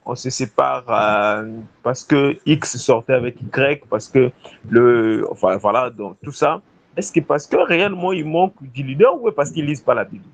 [0.04, 1.50] on se sépare euh,
[1.82, 4.30] parce que X sortait avec Y, parce que
[4.68, 6.60] le, enfin voilà, donc tout ça.
[6.96, 10.04] Est-ce que parce que réellement il manque du leader ou parce qu'ils lisent pas la
[10.04, 10.24] Bible?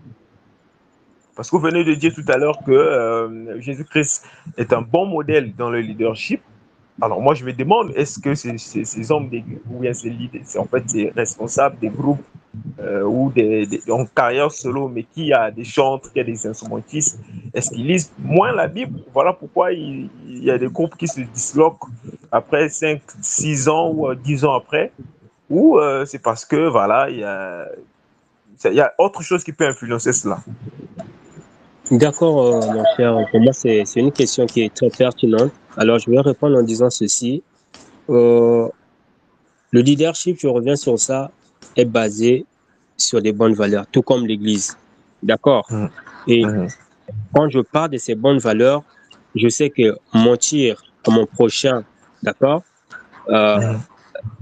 [1.34, 4.24] Parce que vous venez de dire tout à l'heure que euh, Jésus-Christ
[4.56, 6.40] est un bon modèle dans le leadership.
[7.00, 9.30] Alors moi je me demande, est-ce que ces, hommes,
[9.70, 12.24] ou bien ces leaders, en fait ces responsables des groupes
[12.80, 17.20] euh, ou des, en carrière solo, mais qui a des chantres, qui a des instrumentistes,
[17.52, 19.00] est-ce qu'ils lisent moins la Bible?
[19.12, 21.86] Voilà pourquoi il, il, y a des groupes qui se disloquent
[22.32, 24.90] après 5, 6 ans ou 10 ans après
[25.48, 27.68] ou euh, c'est parce que voilà, il y a,
[28.64, 30.38] il y a autre chose qui peut influencer cela.
[31.90, 33.16] D'accord, euh, mon cher.
[33.30, 35.52] Pour moi, c'est une question qui est très pertinente.
[35.76, 37.42] Alors, je vais répondre en disant ceci.
[38.08, 38.68] Euh,
[39.70, 41.30] le leadership, je reviens sur ça,
[41.76, 42.44] est basé
[42.96, 44.76] sur des bonnes valeurs, tout comme l'Église.
[45.22, 45.86] D'accord mmh.
[46.28, 46.68] Et mmh.
[47.34, 48.82] quand je parle de ces bonnes valeurs,
[49.34, 51.84] je sais que mentir à mon prochain,
[52.22, 52.62] d'accord
[53.28, 53.76] mmh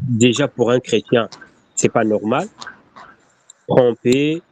[0.08, 1.28] déjà pour un chrétien,
[1.74, 2.48] c'est pas normal.
[3.66, 4.42] Tromper,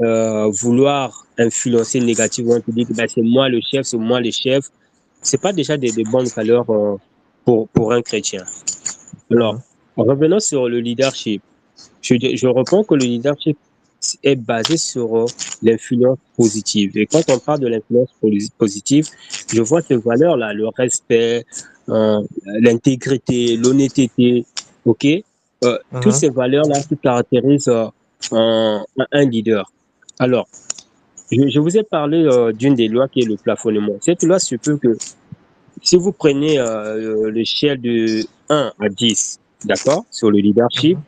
[0.00, 4.64] euh, vouloir influencer négativement, dire que c'est moi le chef, c'est moi le chef,
[5.20, 6.96] c'est pas déjà des, bonnes valeurs euh,
[7.44, 8.42] pour, pour un chrétien.
[9.30, 9.60] Alors,
[9.96, 11.42] revenons sur le leadership.
[12.00, 13.58] Je, je reprends que le leadership
[14.22, 15.26] est basé sur euh,
[15.62, 16.96] l'influence positive.
[16.96, 18.08] Et quand on parle de l'influence
[18.58, 19.06] positive,
[19.52, 21.44] je vois ces valeurs-là, le respect,
[21.86, 24.46] l'intégrité, l'honnêteté,
[24.84, 25.04] OK?
[25.04, 25.18] Euh,
[25.64, 26.00] uh -huh.
[26.00, 27.86] Toutes ces valeurs-là qui caractérisent euh,
[28.32, 29.70] un, un, leader.
[30.18, 30.46] Alors,
[31.30, 33.96] je, je vous ai parlé euh, d'une des lois qui est le plafonnement.
[34.00, 34.96] Cette loi suppose que
[35.82, 41.02] si vous prenez euh, l'échelle de 1 à 10, d'accord, sur le leadership, uh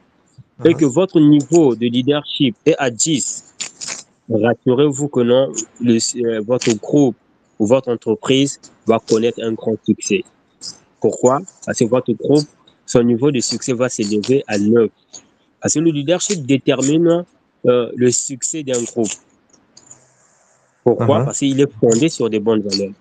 [0.63, 0.71] -huh.
[0.71, 3.55] et que votre niveau de leadership est à 10,
[4.31, 7.17] rassurez-vous que non, le, euh, votre groupe
[7.59, 10.23] ou votre entreprise va connaître un grand succès.
[11.01, 11.41] Pourquoi?
[11.65, 12.47] Parce que votre groupe
[12.87, 14.89] son niveau de succès va s'élever à 9.
[15.61, 17.25] Parce que le leadership détermine
[17.67, 19.09] euh, le succès d'un groupe.
[20.85, 21.07] Pourquoi?
[21.07, 21.25] Uh -huh.
[21.25, 22.93] Parce qu'il est fondé sur des bonnes valeurs.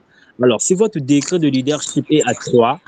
[0.42, 2.80] Alors, si votre décret de leadership est à 3,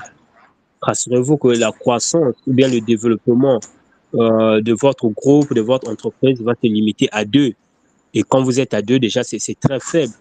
[0.80, 3.60] rassurez-vous que la croissance ou bien le développement
[4.14, 7.52] euh, de votre groupe, de votre entreprise va se limiter à 2.
[8.14, 10.12] Et quand vous êtes à 2, déjà, c'est très faible.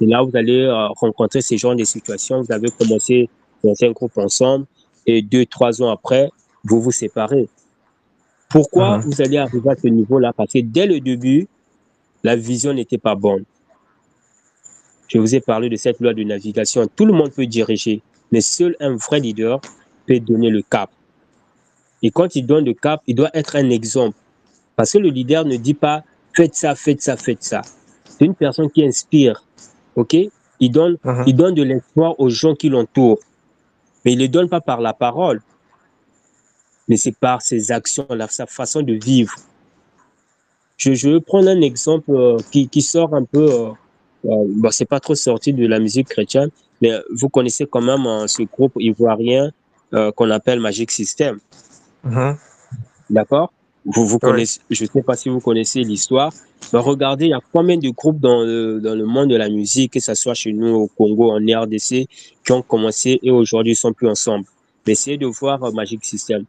[0.00, 2.42] Et là, vous allez euh, rencontrer ces genres de situations.
[2.42, 3.28] Vous avez commencé
[3.62, 4.66] dans un groupe ensemble,
[5.06, 6.30] et deux, trois ans après,
[6.64, 7.48] vous vous séparez.
[8.48, 9.04] Pourquoi Mhm.
[9.04, 10.32] vous allez arriver à ce niveau-là?
[10.32, 11.48] Parce que dès le début,
[12.22, 13.44] la vision n'était pas bonne.
[15.08, 16.86] Je vous ai parlé de cette loi de navigation.
[16.94, 18.00] Tout le monde peut diriger,
[18.32, 19.60] mais seul un vrai leader
[20.06, 20.90] peut donner le cap.
[22.02, 24.16] Et quand il donne le cap, il doit être un exemple.
[24.76, 26.02] Parce que le leader ne dit pas
[26.34, 27.62] faites ça, faites ça, faites ça.
[28.04, 29.44] C'est une personne qui inspire.
[29.96, 30.16] OK?
[30.60, 31.24] Il donne, Mhm.
[31.26, 33.20] il donne de l'espoir aux gens qui l'entourent.
[34.04, 35.40] Mais il ne le donne pas par la parole,
[36.88, 39.34] mais c'est par ses actions, la- sa façon de vivre.
[40.76, 43.68] Je, je vais prendre un exemple euh, qui, qui sort un peu, euh,
[44.26, 46.50] euh, bon, c'est pas trop sorti de la musique chrétienne,
[46.82, 49.50] mais vous connaissez quand même euh, ce groupe ivoirien
[49.94, 51.38] euh, qu'on appelle Magic System.
[52.02, 52.36] Mhm.
[53.08, 53.52] D'accord?
[53.84, 54.20] Vous, vous Oui.
[54.30, 56.32] connaissez, Je ne sais pas si vous connaissez l'histoire.
[56.72, 59.48] Mais regardez, il y a combien de groupes dans le, dans le monde de la
[59.48, 62.06] musique, que ce soit chez nous au Congo, en RDC,
[62.44, 64.46] qui ont commencé et aujourd'hui ne sont plus ensemble.
[64.86, 66.44] Mais essayez de voir euh, Magic System.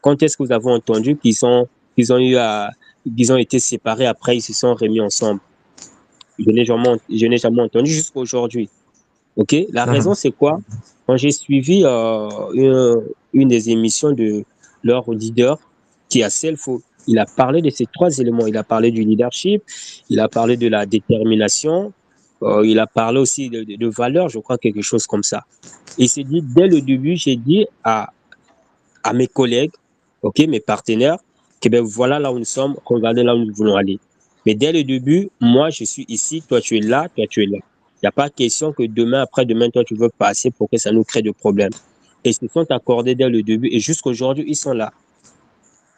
[0.00, 1.66] Quand est-ce que vous avez entendu qu'ils ont,
[1.96, 2.70] qu'ils ont, eu à,
[3.16, 5.40] qu'ils ont été séparés après, ils se sont remis ensemble?
[6.38, 8.68] Je n'ai jamais, je n'ai jamais entendu jusqu'à aujourd'hui.
[9.36, 9.54] OK?
[9.70, 9.92] La Mhm.
[9.92, 10.58] raison, c'est quoi?
[11.06, 14.44] Quand j'ai suivi euh, une, une des émissions de
[14.82, 15.58] leur leader,
[16.12, 18.46] qui à Selfo, il a parlé de ces trois éléments.
[18.46, 19.62] Il a parlé du leadership,
[20.10, 21.92] il a parlé de la détermination,
[22.42, 25.44] euh, il a parlé aussi de, de, valeurs, je crois, quelque chose comme ça.
[25.96, 28.12] Il s'est dit, dès le début, j'ai dit à,
[29.02, 29.72] à mes collègues,
[30.20, 31.16] ok, mes partenaires,
[31.62, 33.98] que ben voilà là où nous sommes, regardez là où nous voulons aller.
[34.44, 37.46] Mais dès le début, moi, je suis ici, toi, tu es là, toi, tu es
[37.46, 37.58] là.
[37.96, 40.92] Il n'y a pas question que demain, après-demain, toi, tu veux passer pour que ça
[40.92, 41.72] nous crée de problèmes.
[42.22, 44.92] Et ils se sont accordés dès le début et jusqu'aujourd'hui, ils sont là.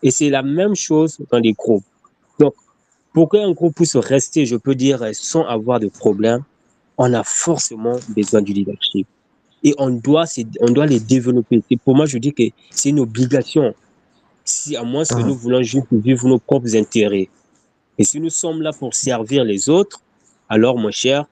[0.04, 1.82] Et c'est la même chose dans les groupes.
[2.38, 2.54] Donc,
[3.12, 6.42] pour qu'un groupe puisse rester, je peux dire, sans avoir de problème,
[6.98, 9.06] on a forcément besoin du leadership.
[9.64, 10.26] Et on doit,
[10.60, 11.62] on doit les développer.
[11.70, 13.74] Et pour moi, je dis que c'est une obligation.
[14.44, 15.26] Si, à moins que Mhm.
[15.28, 17.30] nous voulons juste vivre nos propres intérêts.
[17.96, 20.00] Et si nous sommes là pour servir les autres,
[20.50, 21.24] alors, mon cher,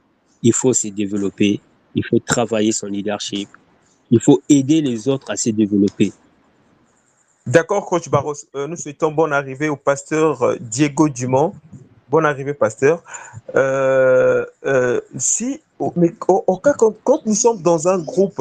[0.43, 1.61] il faut se développer.
[1.95, 3.49] Il faut travailler son leadership.
[4.11, 6.11] Il faut aider les autres à se développer.
[7.47, 8.35] D'accord, coach Barros.
[8.55, 11.53] Euh, nous souhaitons bonne arrivée au pasteur euh, Diego Dumont.
[12.09, 13.03] Bonne arrivée, pasteur.
[13.57, 15.61] Euh, euh, si,
[15.97, 18.41] mais au, au cas quand, quand nous sommes dans un groupe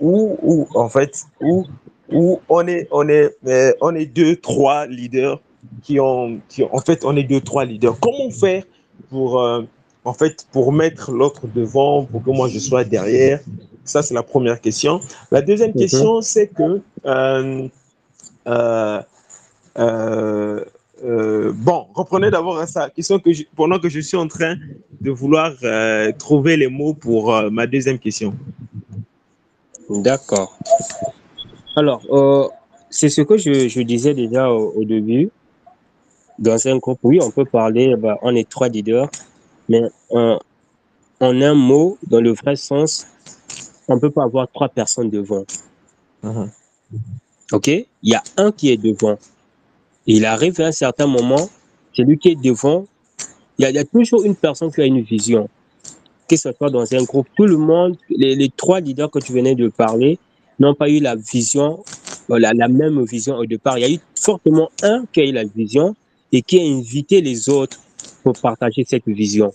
[0.00, 1.66] où, où, en fait, où,
[2.10, 3.36] où on est, on est,
[3.80, 5.40] on est deux, trois leaders
[5.82, 7.98] qui ont, qui ont- en fait, on est deux, trois leaders.
[8.00, 8.62] Comment faire
[9.10, 9.36] pour,
[10.04, 13.40] en fait, pour mettre l'autre devant, pour que moi je sois derrière?
[13.84, 15.00] Ça, c'est la première question.
[15.32, 15.76] La deuxième Mhm.
[15.78, 17.68] question, c'est que euh, euh, euh, euh,
[21.52, 22.90] bon, reprenez d'abord ça.
[22.90, 24.56] Question que je- pendant que je suis en train
[25.00, 28.34] de vouloir euh, trouver les mots pour euh, ma deuxième question.
[29.88, 30.58] D'accord.
[31.76, 32.48] Alors, euh,
[32.90, 35.30] c'est ce que je, je disais déjà au, au début.
[36.38, 39.08] Dans un groupe, oui, on peut parler, bah, on est trois leaders,
[39.68, 40.38] mais en,
[41.20, 43.06] en un mot, dans le vrai sens,
[43.88, 45.44] on ne peut pas avoir trois personnes devant.
[47.52, 47.68] OK?
[47.68, 49.18] Il y a un qui est devant.
[50.06, 51.48] Il arrive à un certain moment,
[51.92, 52.86] celui qui est devant,
[53.58, 55.48] il y, a, il toujours une personne qui a une vision.
[56.28, 59.32] Que ce soit dans un groupe, tout le monde, les, les trois leaders que tu
[59.32, 60.18] venais de parler,
[60.58, 61.82] n'ont pas eu la vision,
[62.30, 63.78] euh, la, la même vision au départ.
[63.78, 65.94] Il y a eu fortement un qui a eu la vision
[66.32, 67.80] et qui a invité les autres
[68.22, 69.52] pour partager cette vision.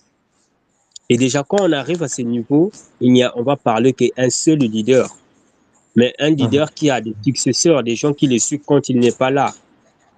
[1.09, 4.29] Et déjà, quand on arrive à ce niveau, il y a, on va parler qu'un
[4.29, 5.07] seul leader.
[5.95, 9.11] Mais un leader qui a des successeurs, des gens qui le suivent quand il n'est
[9.11, 9.53] pas là.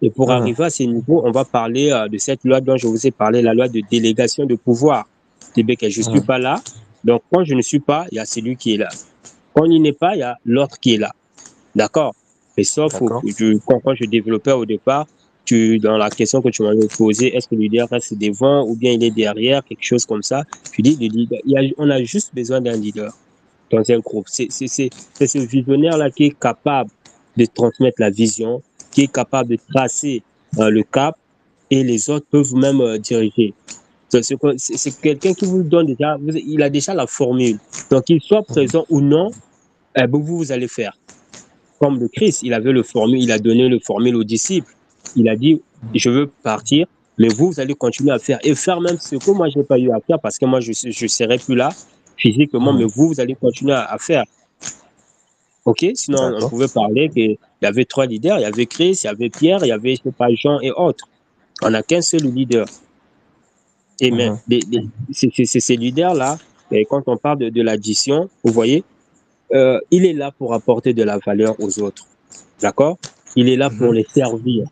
[0.02, 0.36] Et pour Mhm.
[0.36, 3.12] arriver à ce niveau, on va parler euh, de cette loi dont je vous ai
[3.12, 5.06] parlé, la loi de délégation de pouvoir.
[5.56, 6.26] Que je ne suis Mhm.
[6.26, 6.62] pas là.
[7.04, 8.90] Donc, quand je ne suis pas, il y a celui qui est là.
[9.54, 11.12] Quand il n'est pas, il y a l'autre qui est là.
[11.74, 12.14] D'accord?
[12.58, 15.08] Et sauf je, quand, quand je développais au départ,
[15.46, 18.76] tu, dans la question que tu m'avais posée, est-ce que le leader reste devant ou
[18.76, 21.62] bien il est derrière, quelque chose comme ça, tu dis, le leader, il y a,
[21.78, 23.14] on a juste besoin d'un leader
[23.76, 24.26] dans un groupe.
[24.30, 26.90] C'est ce visionnaire-là qui est capable
[27.38, 28.62] de transmettre la vision,
[28.92, 30.24] qui est capable de tracer
[30.60, 31.18] euh, le cap
[31.70, 33.54] et les autres peuvent même euh, diriger.
[34.10, 36.18] C'est c'est que- c'est- c'est quelqu'un qui vous donne déjà,
[36.54, 37.60] il a déjà la formule.
[37.92, 39.32] Donc, qu'il soit présent ou non,
[39.98, 40.98] eh ben, vous, vous allez faire.
[41.80, 44.72] Comme le Christ, il avait le formule, il a donné le formule aux disciples.
[45.16, 45.62] Il a dit,
[45.94, 49.32] je veux partir, mais vous, vous allez continuer à faire et faire même ce que
[49.32, 51.70] moi, je n'ai pas eu à faire parce que moi, je ne serai plus là
[52.18, 54.24] physiquement, mais vous, vous allez continuer à, à faire.
[55.66, 55.86] OK?
[55.96, 58.38] Sinon, on pouvait parler qu'il y avait trois leaders.
[58.40, 60.60] Il y avait Chris, il y avait Pierre, il y avait, je sais pas, Jean
[60.62, 61.08] et autres.
[61.62, 62.68] On n'a qu'un seul leader.
[64.00, 64.62] Et même, les-
[65.12, 66.38] c'est ces leaders-là,
[66.90, 68.84] quand on parle de, de l'addition, vous voyez,
[69.54, 72.06] euh, il est là pour apporter de la valeur aux autres.
[72.62, 72.98] D'accord?
[73.36, 73.96] Il est là pour mhm.
[73.96, 74.68] les servir.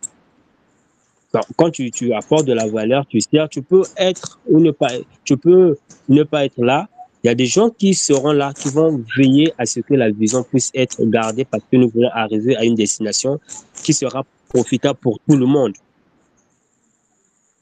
[1.56, 4.89] quand tu, tu, apportes de la valeur, tu sers, tu peux être ou ne pas,
[5.23, 5.77] tu peux
[6.10, 6.88] ne pas être là.
[7.23, 10.12] Il y a des gens qui seront là, qui vont veiller à ce que la
[10.12, 13.39] vision puisse être gardée parce que nous voulons arriver à une destination
[13.81, 15.73] qui sera profitable pour tout le monde.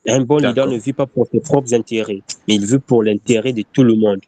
[0.08, 3.54] Un bon leader ne vit pas pour ses propres intérêts, mais il vit pour l'intérêt
[3.54, 4.22] de tout le monde.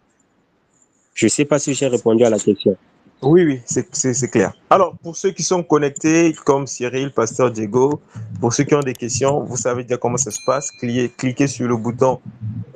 [1.15, 2.77] Je ne sais pas si j'ai répondu à la question.
[3.23, 4.53] Oui, oui, c'est clair.
[4.69, 8.01] Alors, pour ceux qui sont connectés, comme Cyril, Pasteur Diego,
[8.39, 10.69] pour ceux qui ont des questions, vous savez déjà comment ça se passe.
[10.71, 12.19] Cliquez, cliquez sur le bouton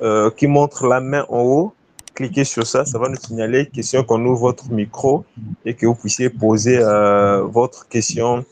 [0.00, 1.74] euh, qui montre la main en haut.
[2.18, 5.24] Cliquez sur ça, ça va nous signaler question qu'on ouvre votre micro
[5.64, 8.44] et que vous puissiez poser euh, votre question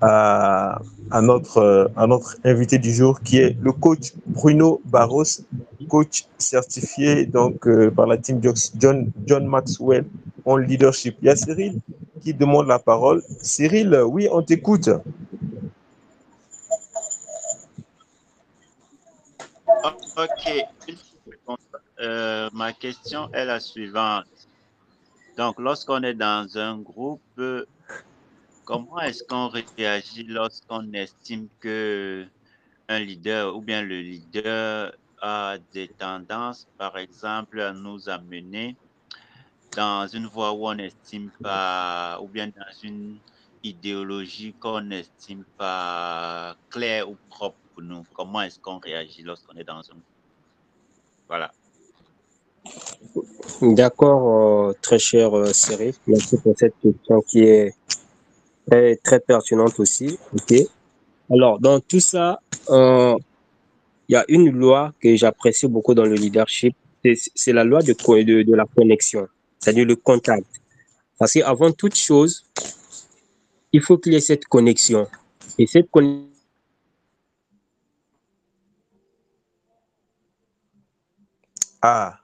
[0.00, 0.80] à,
[1.22, 5.22] notre, à notre invité du jour qui est le coach Bruno Barros,
[5.88, 8.40] coach certifié donc, euh, par la team
[8.80, 10.06] John, John Maxwell
[10.44, 11.16] en leadership.
[11.22, 11.78] Il y a Cyril
[12.20, 13.22] qui demande la parole.
[13.40, 14.90] Cyril, oui, on t'écoute.
[20.16, 21.03] Ok.
[22.04, 24.26] Euh, ma question est la suivante.
[25.36, 27.40] Donc, lorsqu'on est dans un groupe,
[28.64, 32.26] Comment est-ce qu'on réagit lorsqu'on estime que
[32.88, 38.74] un leader ou bien le leader a des tendances, par exemple, à nous amener
[39.76, 43.18] dans une voie où on n'estime pas, ou bien dans une
[43.62, 48.06] idéologie qu'on n'estime pas claire ou propre pour nous?
[48.14, 49.96] Comment est-ce qu'on réagit lorsqu'on est dans un...
[51.28, 51.52] Voilà.
[53.62, 55.94] D'accord, euh, très cher euh, Cyril.
[56.06, 57.74] Merci pour cette question qui est
[59.02, 60.18] très, pertinente aussi.
[61.30, 63.16] Alors, dans tout ça, euh,
[64.08, 66.74] il y a une loi que j'apprécie beaucoup dans le leadership.
[67.34, 70.46] C'est la loi de, de, de la connexion, c'est-à-dire le contact.
[71.18, 72.44] Parce qu'avant toute chose,
[73.72, 75.06] il faut qu'il y ait cette connexion.
[75.58, 76.28] Et cette connexion
[81.82, 82.23] ah.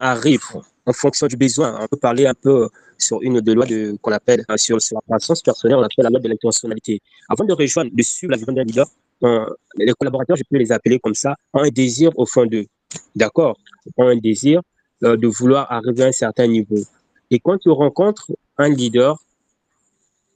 [0.00, 0.42] Arrive
[0.86, 1.78] en fonction du besoin.
[1.80, 2.68] On peut parler un peu
[2.98, 3.66] sur une des lois
[4.00, 7.00] qu'on appelle, euh, sur, sur, la croissance personnelle, on appelle la loi de l'intentionnalité.
[7.28, 8.86] Avant de rejoindre, de suivre la vision d'un leader,
[9.24, 9.46] euh,
[9.76, 12.66] les collaborateurs, je peux les appeler comme ça, ont un désir au fond d'eux.
[13.14, 13.56] D'accord?
[13.96, 14.62] Ont un désir
[15.04, 16.78] euh, de vouloir arriver à un certain niveau.
[17.30, 19.18] Et quand tu rencontres un leader,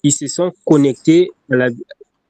[0.02, 1.30] ils se sont connectés,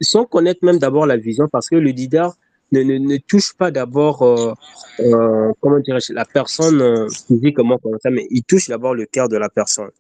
[0.00, 2.34] sans connaître même d'abord la vision, parce que le leader
[2.72, 4.54] ne, ne, ne touche pas d'abord, euh,
[5.00, 9.28] euh, comment dirais-je, la personne euh, physiquement comme ça, mais il touche d'abord le cœur
[9.28, 9.90] de la personne.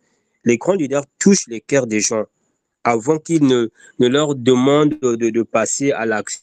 [0.44, 2.24] Les grands leaders touchent les cœurs des gens
[2.84, 6.40] avant qu'ils ne, ne leur demandent de, de passer à l'action.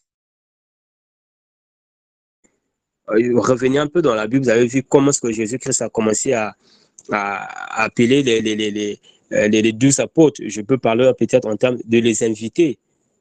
[3.09, 5.89] Euh, revenez un peu dans la Bible, vous avez vu comment est-ce que Jésus-Christ a
[5.89, 6.55] commencé à,
[7.11, 8.99] à appeler les, les, les, les,
[9.31, 10.41] euh, les, les douze apôtres.
[10.45, 12.77] Je peux parler peut-être en termes de les inviter.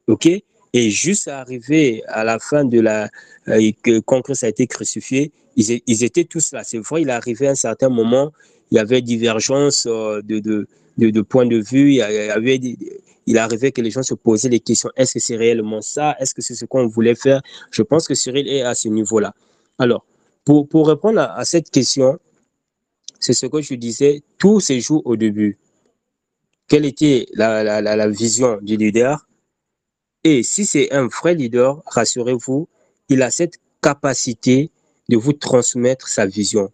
[0.09, 0.29] OK?
[0.72, 3.09] Et juste arrivé à la fin de la,
[3.48, 6.64] euh, que Christ a été crucifié, ils, étaient tous là.
[6.64, 8.33] C'est vrai, il est arrivé à un certain moment,
[8.70, 10.66] il y avait divergence euh, de, de,
[10.98, 15.20] de, points de vue, il, arrivait que les gens se posaient les questions, est-ce que
[15.20, 16.14] c'est réellement ça?
[16.20, 17.40] Est-ce que c'est ce qu'on voulait faire?
[17.70, 19.35] Je pense que Cyril est à ce niveau-là.
[19.79, 20.05] Alors,
[20.44, 22.18] pour, pour répondre à, cette question,
[23.18, 25.59] c'est ce que je disais, tout se joue au début.
[26.68, 29.26] Quelle était la, la, la, la vision du leader?
[30.29, 32.69] Et si c'est un vrai leader, rassurez-vous,
[33.09, 34.73] il a cette capacité
[35.09, 36.73] de vous transmettre sa vision.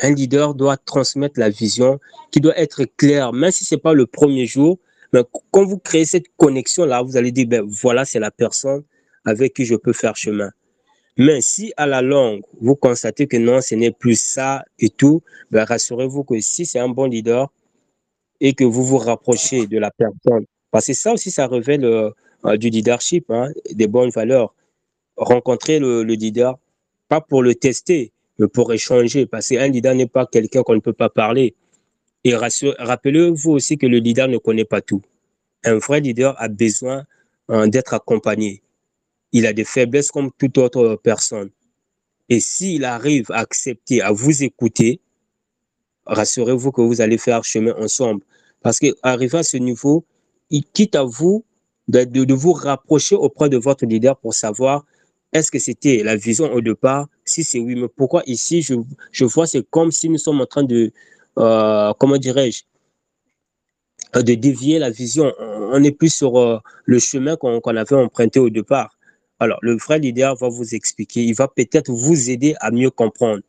[0.00, 1.98] Un leader doit transmettre la vision
[2.30, 4.78] qui doit être claire, même si ce n'est pas le premier jour.
[5.12, 8.84] Mais quand vous créez cette connexion-là, vous allez dire, ben, voilà, c'est la personne
[9.24, 10.50] avec qui je peux faire chemin.
[11.16, 15.20] Mais si à la longue, vous constatez que non, ce n'est plus ça et tout,
[15.50, 17.52] ben, rassurez-vous que si c'est un bon leader
[18.40, 22.10] et que vous vous rapprochez de la personne, parce que ça aussi, ça révèle euh,
[22.44, 24.54] du leadership, hein, des bonnes valeurs.
[25.16, 26.58] Rencontrer le, leader,
[27.08, 30.80] pas pour le tester, mais pour échanger, parce qu'un leader n'est pas quelqu'un qu'on ne
[30.80, 31.54] peut pas parler.
[32.24, 35.02] Et rappelez-vous aussi que le leader ne connaît pas tout.
[35.64, 37.04] Un vrai leader a besoin
[37.48, 38.62] hein, d'être accompagné.
[39.32, 41.50] Il a des faiblesses comme toute autre personne.
[42.28, 45.00] Et s'il arrive à accepter, à vous écouter,
[46.06, 48.22] rassurez-vous que vous allez faire chemin ensemble.
[48.62, 50.04] Parce qu'arriver à ce niveau,
[50.50, 51.44] il quitte à vous
[51.88, 54.84] de, de, vous rapprocher auprès de votre leader pour savoir
[55.32, 58.74] est-ce que c'était la vision au départ Si c'est oui, mais pourquoi ici, je,
[59.12, 60.90] je vois, c'est comme si nous sommes en train de,
[61.38, 62.62] euh, comment dirais-je,
[64.16, 65.32] euh, de dévier la vision.
[65.38, 68.96] On n'est plus sur euh, le chemin qu'on qu avait emprunté au départ.
[69.38, 73.42] Alors, le vrai leader va vous expliquer, il va peut-être vous aider à mieux comprendre.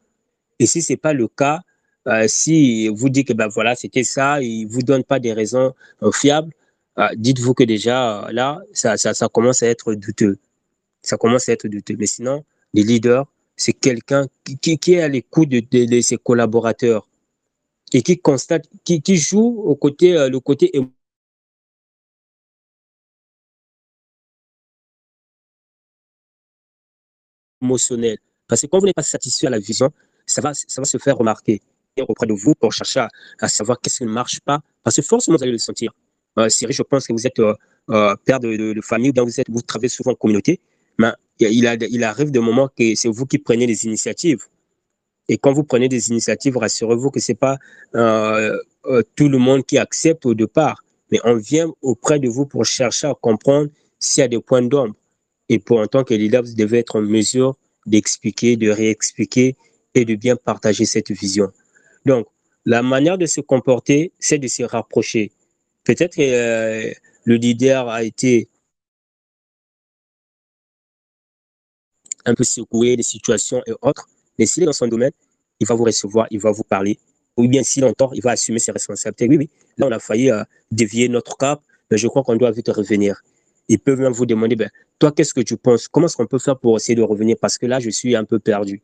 [0.60, 1.62] Et si ce n'est pas le cas,
[2.08, 5.74] euh, si vous dit que ben voilà, c'était ça, il vous donne pas des raisons
[6.12, 6.54] fiables,
[7.16, 10.38] dites-vous que déjà là, ça, ça, commence à être douteux.
[11.02, 11.96] Ça commence à être douteux.
[11.98, 12.44] Mais sinon,
[12.74, 13.26] les leaders,
[13.56, 14.28] c'est quelqu'un
[14.62, 17.08] qui, qui, est à l'écoute de, de, ses collaborateurs
[17.94, 20.72] et qui constate, qui, qui joue au côté, le côté
[27.62, 28.18] émotionnel.
[28.48, 29.92] Parce que quand vous n'êtes pas satisfait à la vision,
[30.26, 31.62] ça va, ça va se faire remarquer
[32.08, 34.62] auprès de vous pour chercher à, à savoir qu'est-ce qui ne marche pas.
[34.84, 35.94] Parce que forcément, vous allez le sentir.
[36.38, 37.54] Euh, Cyril, je pense que vous êtes euh,
[37.90, 40.60] euh, père de, famille, ou vous, êtes, vous travaillez souvent en communauté.
[40.98, 44.46] Mais il, a, arrive des moments que c'est vous qui prenez les initiatives.
[45.28, 47.58] Et quand vous prenez des initiatives, rassurez-vous que ce n'est pas
[49.16, 50.84] tout le monde qui accepte au départ.
[51.12, 54.62] Mais on vient auprès de vous pour chercher à comprendre s'il y a des points
[54.62, 54.96] d'ombre.
[55.48, 57.56] Et pour en tant que leader, vous devez être en mesure
[57.86, 59.56] d'expliquer, de réexpliquer
[59.96, 61.52] et de bien partager cette vision.
[62.06, 62.28] Donc,
[62.66, 65.32] la manière de se comporter, c'est de se rapprocher.
[65.84, 66.94] Peut-être que euh,
[67.26, 68.50] le leader a été
[72.26, 74.08] un peu secoué des situations et autres,
[74.38, 75.12] mais s'il est dans son domaine,
[75.60, 77.00] il va vous recevoir, il va vous parler.
[77.38, 79.28] Ou bien s'il entend, il va assumer ses responsabilités.
[79.28, 82.52] Oui, oui, là, on a failli euh, dévier notre cap, mais je crois qu'on doit
[82.52, 83.22] vite revenir.
[83.68, 85.88] Ils peuvent même vous demander, ben, toi, qu'est-ce que tu penses?
[85.88, 87.38] Comment est-ce qu'on peut faire pour essayer de revenir?
[87.40, 88.82] Parce que là, je suis un peu perdu.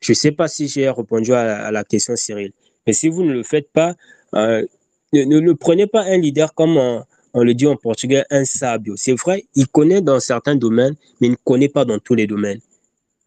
[0.00, 2.52] Je ne sais pas si j'ai répondu à, la question, Cyril.
[2.86, 3.94] Mais si vous ne le faites pas,
[4.34, 4.66] euh,
[5.12, 7.04] ne, ne, ne, prenez pas un leader comme on,
[7.42, 8.94] le dit en portugais, un sabio.
[8.96, 12.26] C'est vrai, il connaît dans certains domaines, mais il ne connaît pas dans tous les
[12.26, 12.60] domaines.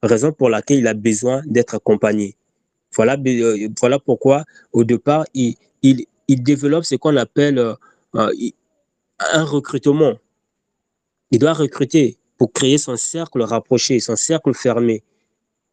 [0.01, 2.35] Raison pour laquelle il a besoin d'être accompagné.
[2.95, 7.73] Voilà, euh, voilà pourquoi, au départ, il, il, il développe ce qu'on appelle euh,
[9.19, 10.13] un recrutement.
[11.31, 15.03] Il doit recruter pour créer son cercle rapproché, son cercle fermé.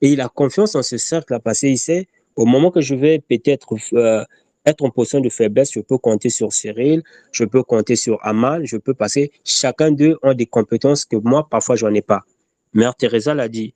[0.00, 3.18] Et il a confiance en ce cercle-là parce qu'il sait, au moment que je vais
[3.18, 4.24] peut-être euh,
[4.66, 7.02] être en position de faiblesse, je peux compter sur Cyril,
[7.32, 9.32] je peux compter sur Amal, je peux passer.
[9.44, 12.24] Chacun d'eux a des compétences que moi, parfois, je n'en ai pas.
[12.72, 13.74] Mère Teresa l'a dit.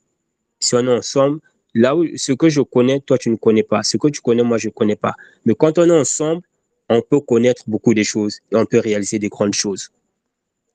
[0.61, 1.41] Si on est ensemble,
[1.75, 3.83] là où ce que je connais, toi, tu ne connais pas.
[3.83, 5.15] Ce que tu connais, moi, je ne connais pas.
[5.45, 6.43] Mais quand on est ensemble,
[6.89, 9.91] on peut connaître beaucoup de choses et on peut réaliser des grandes choses.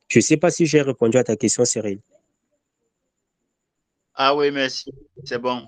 [0.08, 2.00] Je ne sais pas si j'ai répondu à ta question, Cyril.
[4.16, 4.92] Ah oui, merci.
[5.24, 5.68] C'est bon.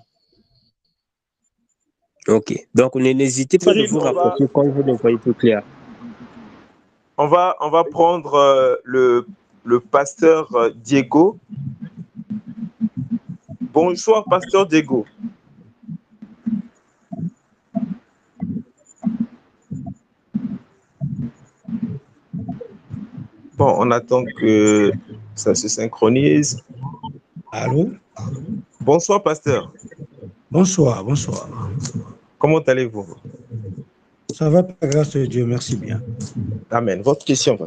[2.28, 2.54] Ok.
[2.74, 4.50] Donc, n'hésitez pas de vous rapprocher va...
[4.52, 5.62] quand vous ne voyez plus clair.
[7.18, 9.26] On va, on va prendre euh, le,
[9.64, 11.38] le pasteur euh, Diego.
[13.60, 15.04] Bonsoir, pasteur Diego.
[23.56, 24.92] Bon, on attend que
[25.34, 26.62] ça se synchronise.
[27.52, 27.90] Allô?
[28.80, 29.72] Bonsoir, pasteur.
[30.52, 31.48] Bonsoir, bonsoir.
[32.38, 33.06] Comment allez-vous?
[34.34, 36.02] Ça va, par grâce de Dieu, merci bien.
[36.70, 37.00] Amen.
[37.00, 37.58] Votre question.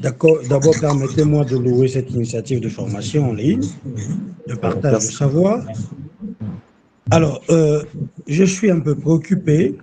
[0.00, 0.38] D'accord.
[0.48, 3.60] D'abord, permettez-moi de louer cette initiative de formation en ligne,
[4.46, 5.08] de partage merci.
[5.08, 5.66] de savoir.
[7.10, 7.84] Alors, euh,
[8.26, 9.76] je suis un peu préoccupé.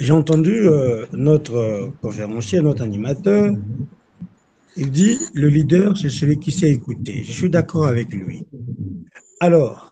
[0.00, 3.54] J'ai entendu euh, notre conférencier, notre animateur,
[4.78, 7.22] il dit, le leader, c'est celui qui sait écouter.
[7.22, 8.46] Je suis d'accord avec lui.
[9.40, 9.85] Alors,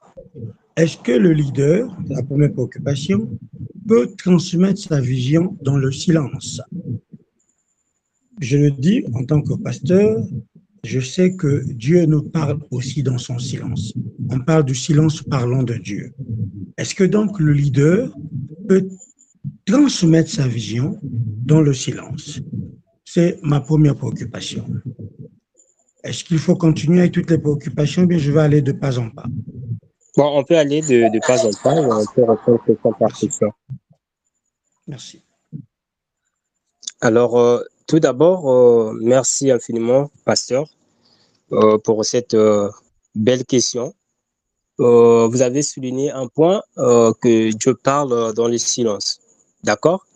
[0.76, 3.38] est-ce que le leader, la première préoccupation,
[3.86, 6.60] peut transmettre sa vision dans le silence?
[8.40, 10.26] Je le dis en tant que pasteur,
[10.84, 13.94] je sais que Dieu nous parle aussi dans son silence.
[14.28, 16.12] On parle du silence parlant de Dieu.
[16.76, 18.12] Est-ce que donc le leader
[18.68, 18.88] peut
[19.64, 22.40] transmettre sa vision dans le silence?
[23.04, 24.66] C'est ma première préoccupation.
[26.02, 28.02] Est-ce qu'il faut continuer avec toutes les préoccupations?
[28.04, 29.26] Bien je vais aller de pas en pas
[30.16, 33.12] Bon, on peut aller de, de pas en pas et on peut répondre question par
[33.12, 33.52] question.
[34.86, 35.22] Merci.
[37.00, 40.68] Alors, euh, tout d'abord, euh, merci infiniment, pasteur,
[41.52, 42.70] euh, pour cette euh,
[43.14, 43.94] belle question.
[44.80, 49.20] Euh, vous avez souligné un point que Dieu parle dans le silence.
[49.62, 50.06] D'accord?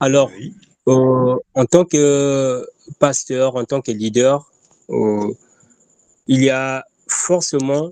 [0.00, 0.54] Alors, oui.
[0.88, 2.64] Euh, en tant que
[3.00, 4.48] pasteur, en tant que leader,
[4.90, 5.32] euh,
[6.28, 7.90] il y a forcément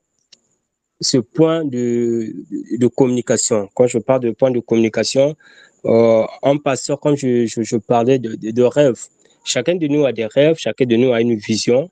[1.05, 2.35] ce point de,
[2.79, 3.69] de, communication.
[3.75, 5.37] Quand je parle de point de communication,
[5.85, 8.99] euh, en pasteur, quand je, je, parlais de, de, de rêve,
[9.45, 11.91] chacun de nous a des rêves, chacun de nous a une vision.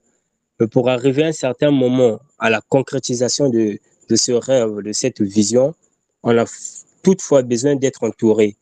[0.59, 4.91] Mais pour arriver à un certain moment à la concrétisation de, de ce rêve, de
[4.91, 5.73] cette vision,
[6.23, 6.45] on a
[7.03, 8.55] toutefois besoin d'être entouré.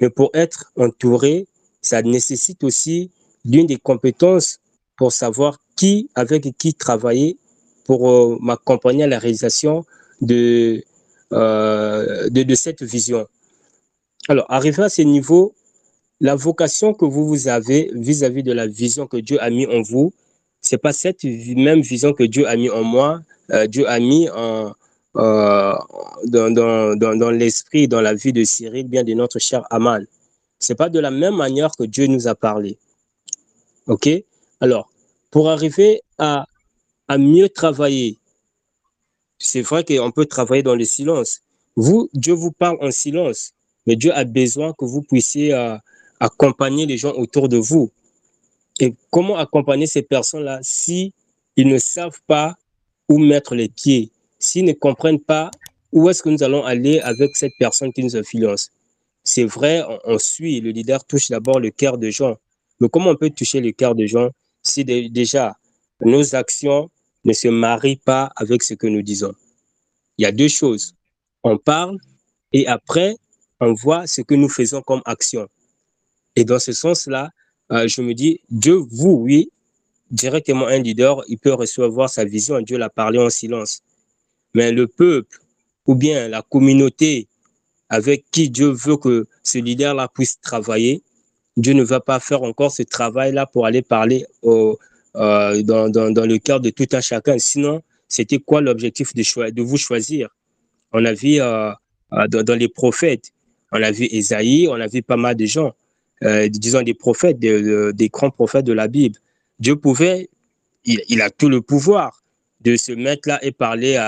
[0.00, 1.46] Mais pour être entouré,
[1.80, 3.10] ça nécessite aussi
[3.44, 4.58] l'une des compétences
[4.96, 7.38] pour savoir qui, avec qui travailler
[7.84, 9.84] pour euh, m'accompagner à la réalisation
[10.20, 10.84] de,
[11.32, 13.26] euh, de, de, cette vision.
[14.28, 15.54] Alors, arrivé à ce niveau,
[16.20, 19.82] la vocation que vous, vous avez vis-à-vis de la vision que Dieu a mis en
[19.82, 20.12] vous,
[20.60, 23.20] c'est pas cette même vision que Dieu a mis en moi,
[23.50, 24.72] euh, Dieu a mis en,
[25.14, 25.78] dans,
[26.24, 30.04] dans, dans, dans l'esprit, dans la vie de Cyril, bien de notre cher Aman.
[30.58, 32.78] C'est pas de la même manière que Dieu nous a parlé.
[33.88, 34.08] OK?
[34.60, 34.92] Alors,
[35.32, 36.46] pour arriver à,
[37.08, 38.18] à mieux travailler,
[39.38, 41.40] c'est vrai qu'on peut travailler dans le silence.
[41.76, 43.52] Vous, Dieu vous parle en silence,
[43.86, 45.76] mais Dieu a besoin que vous puissiez euh,
[46.20, 47.90] accompagner les gens autour de vous.
[48.80, 51.12] Et comment accompagner ces personnes-là si
[51.56, 52.56] ils ne savent pas
[53.08, 55.50] où mettre les pieds, s'ils ne comprennent pas
[55.92, 58.70] où est-ce que nous allons aller avec cette personne qui nous influence?
[59.24, 62.36] C'est vrai, on, suit, le leader touche d'abord le cœur des gens.
[62.80, 64.30] Mais comment on peut toucher le cœur des gens
[64.62, 65.56] si de, déjà
[66.04, 66.90] nos actions
[67.24, 69.34] ne se marient pas avec ce que nous disons
[70.18, 70.94] Il y a deux choses.
[71.42, 71.98] On parle
[72.52, 73.16] et après,
[73.60, 75.48] on voit ce que nous faisons comme action.
[76.36, 77.30] Et dans ce sens-là,
[77.70, 79.50] euh, je me dis, Dieu, vous, oui,
[80.10, 83.82] directement un leader, il peut recevoir sa vision, Dieu l'a parlé en silence.
[84.54, 85.38] Mais le peuple
[85.86, 87.28] ou bien la communauté
[87.88, 91.02] avec qui Dieu veut que ce leader-là puisse travailler,
[91.56, 94.78] Dieu ne va pas faire encore ce travail-là pour aller parler au,
[95.16, 97.38] euh, dans, dans, dans, le cœur de tout un chacun.
[97.38, 100.28] Sinon, c'était quoi l'objectif de, de vous choisir?
[100.92, 101.72] On a vu euh,
[102.28, 103.32] dans, dans, les prophètes,
[103.72, 105.72] on a vu Esaïe, on a vu pas mal de gens,
[106.24, 109.16] euh, disons des prophètes, des, des, grands prophètes de la Bible.
[109.58, 110.28] Dieu pouvait,
[110.84, 112.22] il, il, a tout le pouvoir
[112.60, 113.98] de se mettre là et parler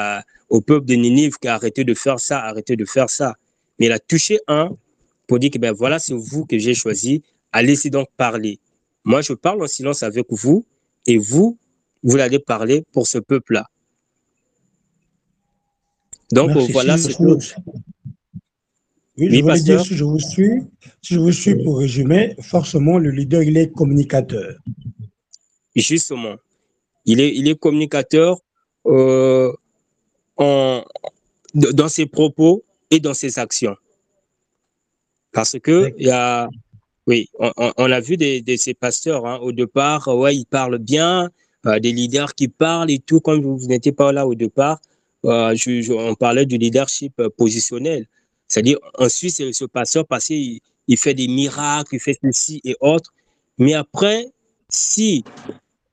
[0.48, 3.34] au peuple de Ninive qui a arrêté de faire ça, arrêté de faire ça.
[3.78, 4.70] Mais il a touché un
[5.26, 8.58] pour dire que ben voilà, c'est vous que j'ai choisi, allez-y donc parler.
[9.04, 10.64] Moi, je parle en silence avec vous
[11.06, 11.58] et vous,
[12.02, 13.66] vous allez parler pour ce peuple-là.
[16.32, 16.72] Donc Merci.
[16.72, 17.22] voilà si ce que...
[17.24, 17.36] oui,
[19.16, 20.62] oui, je voulais dire, si je vous suis,
[21.02, 24.56] si je vous suis pour résumer, forcément, le leader, il est communicateur.
[25.76, 26.36] Justement.
[27.04, 28.38] Il est, il est communicateur
[28.86, 29.52] euh,
[30.36, 30.82] en,
[31.54, 33.76] dans ses propos et dans ses actions.
[35.32, 36.48] Parce que il y a,
[37.06, 40.78] oui, on, on, a vu des, des ces pasteurs hein, au départ, ouais, ils parlent
[40.78, 41.30] bien,
[41.66, 43.20] euh, des leaders qui parlent et tout.
[43.20, 44.80] Comme vous, n'étiez pas là au départ,
[45.24, 45.54] euh,
[45.90, 48.06] on parlait du leadership euh, positionnel.
[48.48, 52.76] C'est-à-dire, ensuite, c'est ce pasteur parce qu'il il fait des miracles, il fait ceci et
[52.80, 53.12] autres.
[53.58, 54.30] Mais après,
[54.68, 55.24] si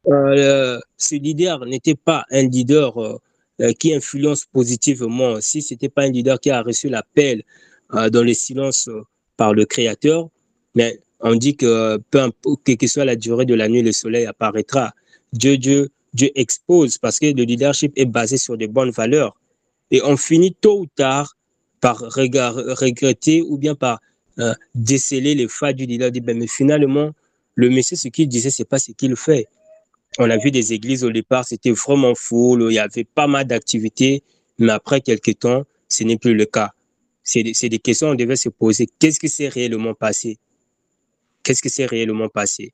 [0.05, 3.20] ce leader n'était pas un leader
[3.80, 7.43] qui influence positivement, si c'était pas un leader qui a reçu l'appel
[7.91, 8.89] dans le silence
[9.38, 10.30] par le Créateur,
[10.76, 13.91] mais on dit que peu importe, quelle que soit la durée de la nuit, le
[13.91, 14.93] soleil apparaîtra.
[15.34, 19.36] Dieu, Dieu, Dieu expose parce que le leadership est basé sur des bonnes valeurs.
[19.91, 21.36] Et on finit tôt ou tard
[21.80, 23.99] par regretter ou bien par
[24.39, 26.11] euh, déceler les failles du leader.
[26.11, 27.11] Ben, mais finalement,
[27.55, 29.47] le monsieur, ce qu'il disait, c'est pas ce qu'il fait.
[30.19, 33.45] On a vu des églises au départ, c'était vraiment full, il y avait pas mal
[33.45, 34.24] d'activités,
[34.59, 36.72] mais après quelques temps, ce n'est plus le cas.
[37.24, 38.89] C'est des questions qu'on devait se poser.
[38.99, 40.38] Qu'est-ce qui s'est réellement passé?
[41.44, 42.74] Qu'est-ce qui s'est réellement passé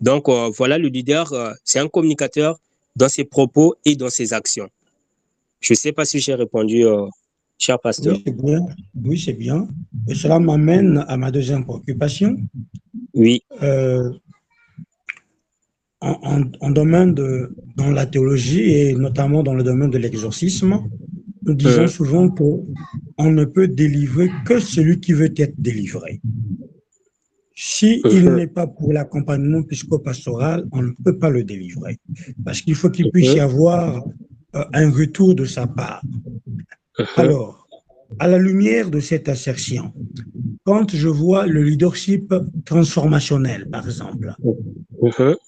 [0.00, 2.58] Donc, euh, voilà, le leader, euh, c'est un communicateur
[2.94, 4.68] dans ses propos et dans ses actions.
[5.60, 7.06] Je ne sais pas si j'ai répondu, euh,
[7.58, 8.14] cher pasteur.
[8.14, 8.66] Oui, c'est bien.
[9.04, 9.68] Oui, c'est bien.
[10.08, 12.36] Et cela m'amène à ma deuxième préoccupation.
[13.14, 13.42] Oui.
[16.02, 20.78] En, en, en, domaine de, dans la théologie et notamment dans le domaine de l'exorcisme,
[21.42, 26.20] nous disons souvent qu'on ne peut délivrer que celui qui veut être délivré.
[27.58, 31.98] Si il n'est pas pour l'accompagnement pisco-pastoral, on ne peut pas le délivrer.
[32.44, 34.04] Parce qu'il faut qu'il puisse y avoir
[34.54, 36.02] euh, un retour de sa part.
[37.16, 37.66] Alors,
[38.18, 39.94] à la lumière de cette assertion,
[40.64, 42.34] quand je vois le leadership
[42.66, 44.34] transformationnel, par exemple,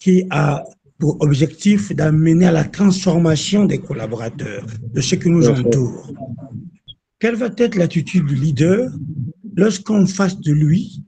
[0.01, 0.65] qui a
[0.99, 6.11] pour objectif d'amener à la transformation des collaborateurs, de ce qui nous entoure,
[7.19, 8.91] quelle va être l'attitude du leader
[9.57, 11.03] lorsqu'en face de lui,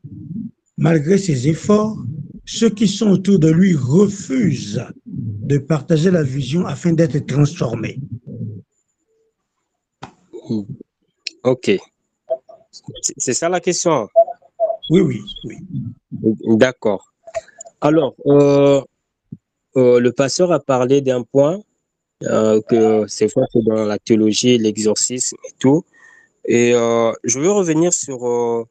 [0.81, 1.99] malgré ses efforts,
[2.47, 8.01] ceux qui sont autour de lui refusent de partager la vision afin d'être transformés
[11.45, 11.71] Ok.
[13.19, 14.09] C'est ça la question?
[14.91, 15.57] Oui, oui, oui.
[16.57, 17.13] D'accord.
[17.81, 18.81] Alors, euh,
[19.77, 21.61] euh, le pasteur a parlé d'un point
[22.25, 25.85] euh, que c'est que dans la théologie, l'exorcisme et tout.
[26.47, 28.67] Et je veux revenir sur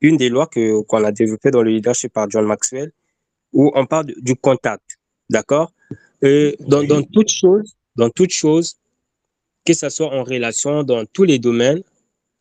[0.00, 2.92] une des lois que qu'on a développées dans le leadership par John Maxwell,
[3.52, 4.98] où on parle du contact.
[5.30, 5.72] D'accord?
[6.22, 7.30] Et dans, dans toute
[7.96, 8.76] dans toute chose,
[9.64, 11.82] que ce soit en relation dans tous les domaines,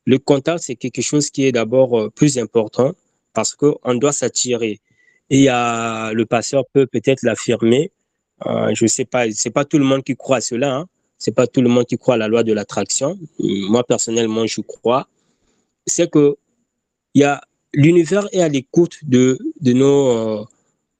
[0.05, 2.93] le contact, c'est quelque chose qui est d'abord euh, plus important
[3.33, 4.79] parce qu'on doit s'attirer.
[5.29, 7.91] Et le pasteur peut peut-être l'affirmer.
[8.45, 10.75] Euh, je ne sais pas, c'est pas tout le monde qui croit à cela.
[10.75, 10.85] Hein.
[11.17, 13.17] C'est pas tout le monde qui croit à la loi de l'attraction.
[13.39, 15.07] Moi, personnellement, je crois.
[15.87, 16.35] C'est que
[17.13, 17.41] il y a
[17.73, 20.45] l'univers est à l'écoute de, de nos, euh,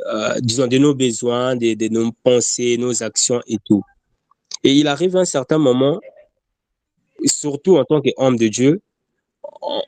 [0.08, 3.84] euh, disons, de nos besoins, de, de, nos pensées, nos actions et tout.
[4.64, 6.00] Et il arrive un certain moment,
[7.26, 8.82] surtout en tant qu'homme de Dieu,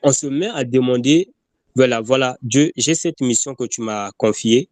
[0.02, 1.32] on, se met à demander,
[1.74, 4.70] voilà, voilà, Dieu, j'ai cette mission que tu m'as confiée,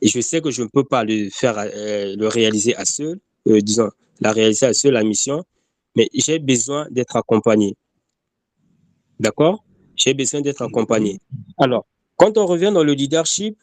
[0.00, 3.18] et je sais que je ne peux pas le faire, euh, le réaliser à seul,
[3.46, 5.44] disons, la réaliser à seul, la mission,
[5.96, 7.76] mais j'ai besoin d'être accompagné.
[9.20, 9.64] D'accord?
[9.96, 11.20] J'ai besoin d'être accompagné.
[11.58, 11.86] Alors,
[12.16, 13.56] quand on revient dans le leadership,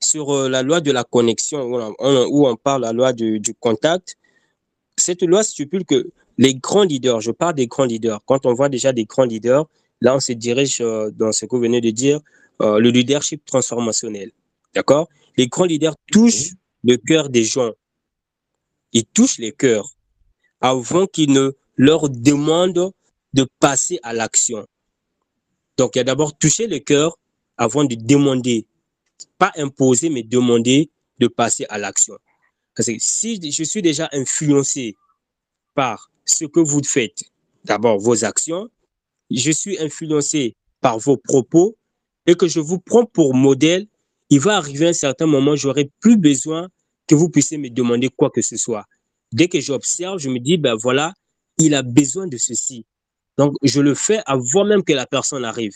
[0.00, 3.38] sur euh, la loi de la connexion, où on, où on parle la loi du,
[3.38, 4.16] du, contact,
[4.96, 8.68] cette loi stipule que les grands leaders, je parle des grands leaders, quand on voit
[8.68, 9.66] déjà des grands leaders,
[10.00, 12.20] là on se dirige euh, dans ce que vous venez de dire,
[12.62, 14.32] euh, le leadership transformationnel.
[14.74, 15.08] D'accord?
[15.36, 17.72] Les grands leaders touchent le cœur des gens.
[18.92, 19.88] Ils touchent les cœurs
[20.60, 22.92] avant qu'ils ne leur demandent
[23.32, 24.66] de passer à l'action.
[25.80, 27.16] Donc, il y a d'abord toucher le cœur
[27.56, 28.66] avant de demander
[29.38, 32.18] pas imposer, mais demander de passer à l'action.
[32.76, 34.94] Parce que si je suis déjà influencé
[35.74, 37.22] par ce que vous faites,
[37.64, 38.68] d'abord vos actions,
[39.30, 41.78] je suis influencé par vos propos
[42.26, 43.86] et que je vous prends pour modèle,
[44.28, 46.68] il va arriver un certain moment, j'aurai plus besoin
[47.06, 48.84] que vous puissiez me demander quoi que ce soit.
[49.32, 51.14] Dès que j'observe, je me dis, ben voilà,
[51.56, 52.84] il a besoin de ceci.
[53.38, 55.74] Donc, je le fais avant même que la personne arrive.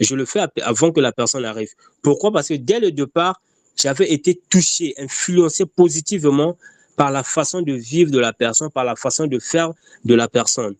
[0.00, 1.70] Je le fais avant que la personne arrive.
[2.02, 2.32] Pourquoi?
[2.32, 3.40] Parce que dès le départ,
[3.76, 6.56] j'avais été touché, influencé positivement
[6.96, 9.72] par la façon de vivre de la personne, par la façon de faire
[10.04, 10.74] de la personne.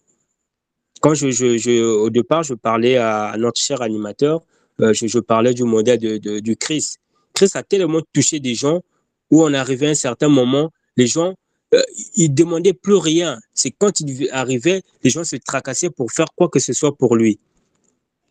[1.00, 4.42] Quand je, je, au départ, je parlais à notre cher animateur,
[4.80, 6.98] euh, je, je, parlais du modèle de, de, du Christ.
[7.34, 8.82] Christ a tellement touché des gens
[9.30, 11.34] où on arrivait à un certain moment, les gens,
[11.74, 11.82] euh,
[12.14, 13.38] ils demandaient plus rien.
[13.54, 17.16] C'est quand il arrivait, les gens se tracassaient pour faire quoi que ce soit pour
[17.16, 17.38] lui.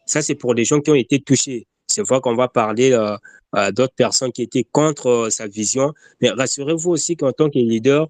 [0.05, 1.67] Ça, c'est pour les gens qui ont été touchés.
[1.87, 3.17] C'est vrai qu'on va parler euh,
[3.51, 5.93] à d'autres personnes qui étaient contre euh, sa vision.
[6.21, 8.07] Mais rassurez-vous aussi qu'en tant que leader,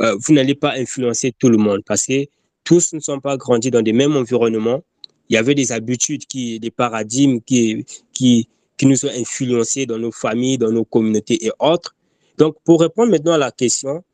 [0.00, 2.26] euh, vous n'allez pas influencer tout le monde parce que
[2.64, 4.82] tous ne sont pas grandis dans des mêmes environnements.
[5.28, 8.46] Il y avait des habitudes, qui, des paradigmes qui, qui
[8.82, 11.96] nous ont influencés dans nos familles, dans nos communautés et autres.
[12.38, 14.04] Donc, pour répondre maintenant à la question,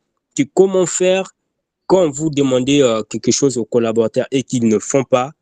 [0.46, 1.30] comment faire
[1.86, 5.32] quand vous demandez euh, quelque chose aux collaborateurs et qu'ils ne font pas,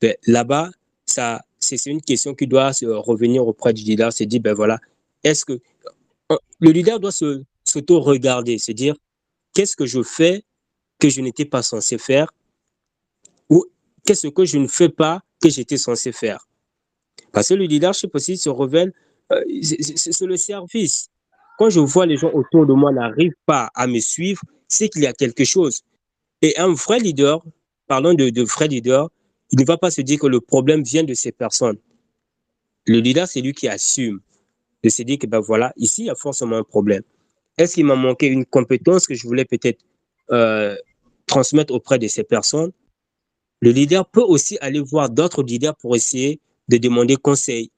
[0.00, 0.70] ben, là-bas,
[1.06, 4.78] c'est une question qui doit se revenir auprès du leader, c'est dire, ben voilà,
[5.24, 5.58] est-ce que
[6.60, 7.12] le leader doit
[7.64, 8.94] s'auto-regarder, se dire,
[9.54, 10.44] qu'est-ce que je fais
[10.98, 12.32] que je n'étais pas censé faire
[13.48, 13.64] ou
[14.04, 16.46] qu'est-ce que je ne fais pas que j'étais censé faire?
[17.32, 18.92] Parce que le leadership aussi se révèle,
[19.32, 21.10] euh, c'est le service.
[21.58, 25.02] Quand je vois les gens autour de moi n'arrivent pas à me suivre, c'est qu'il
[25.02, 25.82] y a quelque chose.
[26.42, 27.42] Et un vrai leader,
[27.86, 29.08] parlons de, vrai leader,
[29.50, 31.78] il ne va pas se dire que le problème vient de ces personnes.
[32.86, 34.20] Le leader, c'est lui qui assume
[34.82, 37.02] de se dire que ben voilà, ici, il y a forcément un problème.
[37.56, 39.80] Est-ce qu'il m'a manqué une compétence que je voulais peut-être
[40.30, 40.76] euh,
[41.26, 42.72] transmettre auprès de ces personnes?
[43.60, 47.70] Le leader peut aussi aller voir d'autres leaders pour essayer de demander conseil.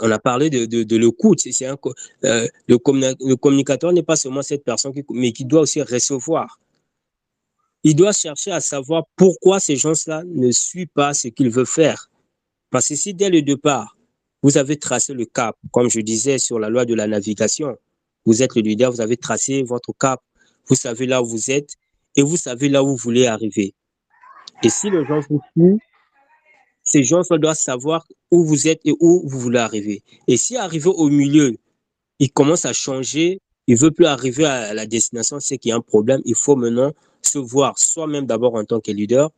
[0.00, 1.40] On a parlé de, de, l'écoute.
[1.40, 1.76] C'est un,
[2.24, 2.78] euh, le,
[3.26, 6.58] le communicateur n'est pas seulement cette personne, qui, mais qui doit aussi recevoir
[7.84, 12.10] il doit chercher à savoir pourquoi ces gens-là ne suivent pas ce qu'ils veulent faire.
[12.70, 13.96] Parce que si dès le départ,
[14.42, 17.76] vous avez tracé le cap, comme je disais sur la loi de la navigation,
[18.24, 20.20] vous êtes le leader, vous avez tracé votre cap,
[20.68, 21.74] vous savez là où vous êtes
[22.16, 23.74] et vous savez là où vous voulez arriver.
[24.62, 25.78] Et si les gens vous suivent,
[26.92, 30.02] ces gens doivent savoir où vous êtes et où vous voulez arriver.
[30.28, 31.56] Et si arrivé au milieu,
[32.18, 35.72] ils commencent à changer, ils ne veulent plus arriver à la destination, c'est qu'il y
[35.72, 39.30] a un problème, il faut maintenant se voir soi-même d'abord en tant que leader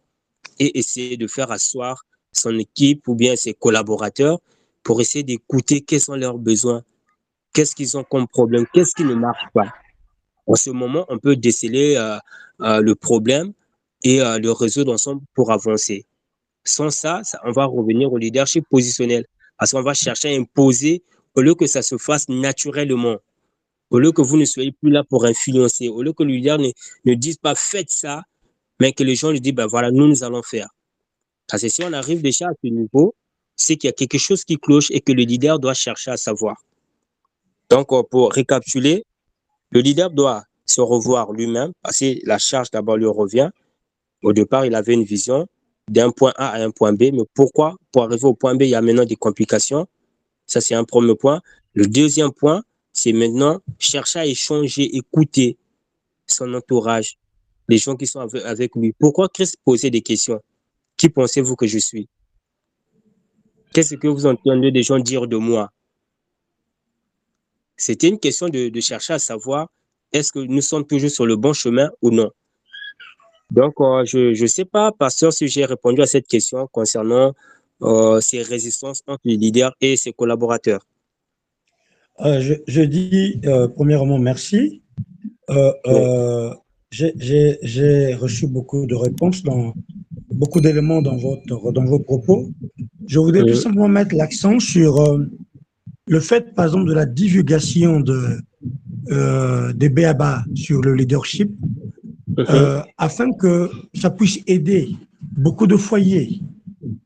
[0.58, 4.40] et essayer de faire asseoir son équipe ou bien ses collaborateurs
[4.82, 6.82] pour essayer d'écouter quels sont leurs besoins,
[7.52, 9.68] qu'est-ce qu'ils ont comme problème, qu'est-ce qui ne marche pas?
[10.48, 12.18] En ce moment, on peut déceler euh,
[12.62, 13.52] euh, le problème
[14.02, 16.04] et euh, le résoudre ensemble pour avancer.
[16.64, 19.26] Sans ça, on va revenir au leadership positionnel
[19.58, 21.02] parce qu'on va chercher à imposer
[21.34, 23.18] au lieu que ça se fasse naturellement
[23.90, 26.58] au lieu que vous ne soyez plus là pour influencer, au lieu que le leader
[26.58, 26.70] ne,
[27.04, 28.24] ne dise pas faites ça,
[28.80, 30.68] mais que les gens lui disent, ben voilà, nous, nous allons faire.
[31.48, 33.14] Parce que si on arrive déjà à ce niveau,
[33.54, 36.16] c'est qu'il y a quelque chose qui cloche et que le leader doit chercher à
[36.16, 36.56] savoir.
[37.70, 39.04] Donc, euh, pour récapituler,
[39.70, 43.50] le leader doit se revoir lui-même, parce que la charge d'abord lui revient.
[44.22, 45.46] Au départ, il avait une vision
[45.88, 47.76] d'un point A à un point B, mais pourquoi?
[47.92, 49.86] Pour arriver au point B, il y a maintenant des complications.
[50.46, 51.40] Ça, c'est un premier point.
[51.74, 52.62] Le deuxième point,
[52.92, 55.58] c'est maintenant chercher à échanger, écouter
[56.26, 57.18] son entourage,
[57.68, 58.94] les gens qui sont avec lui.
[58.98, 60.40] Pourquoi Christ posait des questions?
[60.96, 62.08] Qui pensez-vous que je suis?
[63.72, 65.70] Qu'est-ce que vous entendez des gens dire de moi?
[67.76, 69.68] C'était une question de, chercher à savoir
[70.12, 72.30] est-ce que nous sommes toujours sur le bon chemin ou non?
[73.50, 77.34] Donc, euh, je ne sais pas, pasteur, si j'ai répondu à cette question concernant
[77.82, 80.86] euh, ces résistances entre les leaders et ses collaborateurs.
[82.20, 83.40] Euh, je, dis
[83.76, 84.82] premièrement merci.
[86.90, 89.74] J'ai reçu beaucoup de réponses, dans,
[90.30, 92.50] beaucoup d'éléments dans, votre, dans vos propos.
[93.06, 95.18] Je voudrais tout simplement mettre l'accent sur
[96.06, 98.38] le fait, par exemple, de la divulgation de,
[99.74, 101.50] des BABA sur le leadership,
[102.38, 106.40] euh, afin que ça puisse aider beaucoup de foyers.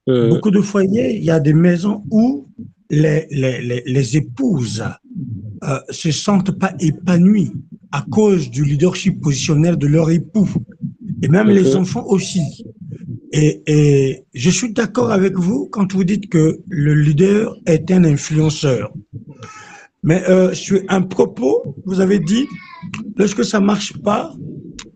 [0.06, 2.46] Beaucoup de foyers, il y a des maisons où
[2.90, 4.82] les, les, les, épouses
[5.62, 7.52] euh, se sentent pas épanouies
[7.92, 10.48] à cause du leadership positionnel de leur époux,
[11.22, 12.64] et même les enfants aussi.
[13.32, 18.04] Et, et je suis d'accord avec vous quand vous dites que le leader est un
[18.04, 18.90] influenceur.
[20.02, 22.46] Mais euh, sur un propos, vous avez dit,
[23.16, 24.32] lorsque ça marche pas,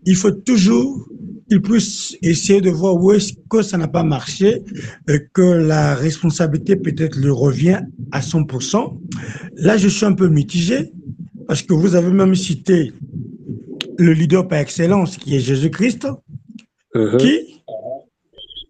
[0.05, 1.07] il faut toujours
[1.49, 4.61] qu'il puisse essayer de voir où est-ce que ça n'a pas marché,
[5.09, 7.81] et que la responsabilité peut-être lui revient
[8.11, 8.97] à 100%.
[9.55, 10.91] Là, je suis un peu mitigé
[11.47, 12.93] parce que vous avez même cité
[13.97, 16.07] le leader par excellence qui est Jésus-Christ,
[16.95, 17.17] uh-huh.
[17.17, 17.61] qui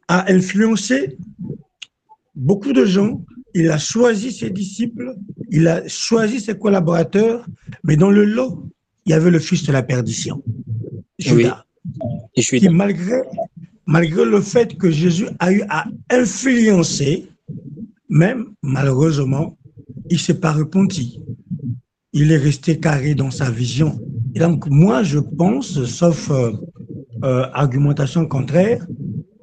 [0.07, 1.17] a influencé
[2.35, 3.23] beaucoup de gens.
[3.55, 5.15] Il a choisi ses disciples,
[5.51, 7.45] il a choisi ses collaborateurs,
[7.83, 8.67] mais dans le lot,
[9.05, 10.43] il y avait le fils de la perdition,
[11.23, 11.65] Judas.
[12.35, 13.21] qui, malgré,
[13.85, 17.27] malgré le fait que Jésus a eu à influencer,
[18.09, 19.57] même malheureusement,
[20.09, 21.19] il ne s'est pas repenti.
[22.13, 23.99] Il est resté carré dans sa vision.
[24.35, 26.51] Et donc, moi, je pense, sauf euh,
[27.23, 28.85] euh, argumentation contraire,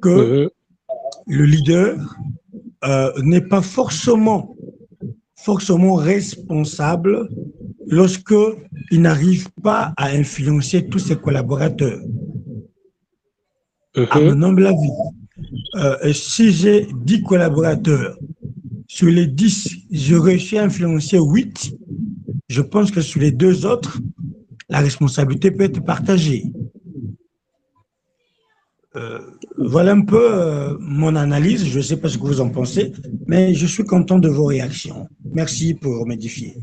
[0.03, 0.49] que mhm.
[1.27, 2.17] le leader
[2.85, 4.57] euh, n'est pas forcément,
[5.35, 7.29] forcément responsable
[7.87, 8.35] lorsque
[8.91, 12.01] il n'arrive pas à influencer tous ses collaborateurs.
[14.11, 18.17] À mon humble avis, si j'ai 10 collaborateurs,
[18.87, 21.77] sur les 10, je réussis à influencer 8,
[22.49, 24.01] je pense que sur les deux autres,
[24.69, 26.45] la responsabilité peut être partagée.
[28.97, 29.21] Euh,
[29.57, 31.65] voilà un peu euh, mon analyse.
[31.65, 32.93] Je ne sais pas ce que vous en pensez,
[33.27, 35.09] mais je suis content de vos réactions.
[35.33, 36.57] Merci pour m'édifier.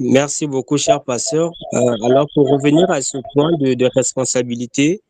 [0.00, 1.52] Merci beaucoup, cher pasteur.
[1.74, 5.02] Euh, alors, pour revenir à ce point de, responsabilité,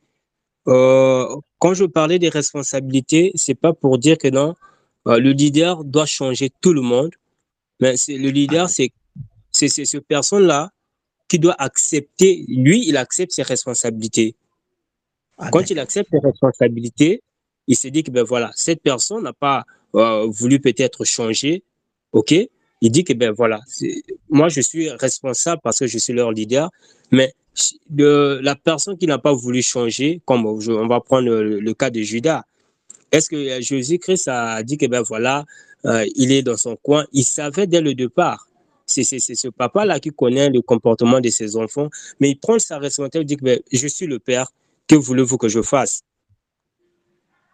[0.66, 4.54] quand je parlais des responsabilités, c'est pas pour dire que non,
[5.06, 7.12] le leader doit changer tout le monde,
[7.80, 8.90] mais le leader, c'est
[9.52, 10.70] c'est cette personne-là
[11.28, 14.34] qui doit accepter, lui, il accepte ses responsabilités.
[15.38, 17.22] Ah, Quand il accepte ses responsabilités,
[17.66, 19.64] il se dit que ben voilà, cette personne n'a pas
[19.94, 21.62] euh, voulu peut-être changer,
[22.12, 22.34] ok?
[22.80, 23.60] Il dit que ben voilà,
[24.30, 26.70] moi je suis responsable parce que je suis leur leader,
[27.10, 27.34] mais
[27.90, 32.44] la personne qui n'a pas voulu changer, comme on va prendre le, cas de Judas,
[33.12, 35.44] est-ce que Jésus-Christ a dit que ben voilà,
[35.84, 38.46] euh, il est dans son coin, il savait dès le départ.
[38.86, 43.20] C'est ce papa-là qui connaît le comportement de ses enfants, mais il prend sa responsabilité,
[43.20, 44.50] il dit que je suis le père,
[44.88, 46.02] que voulez-vous que je fasse?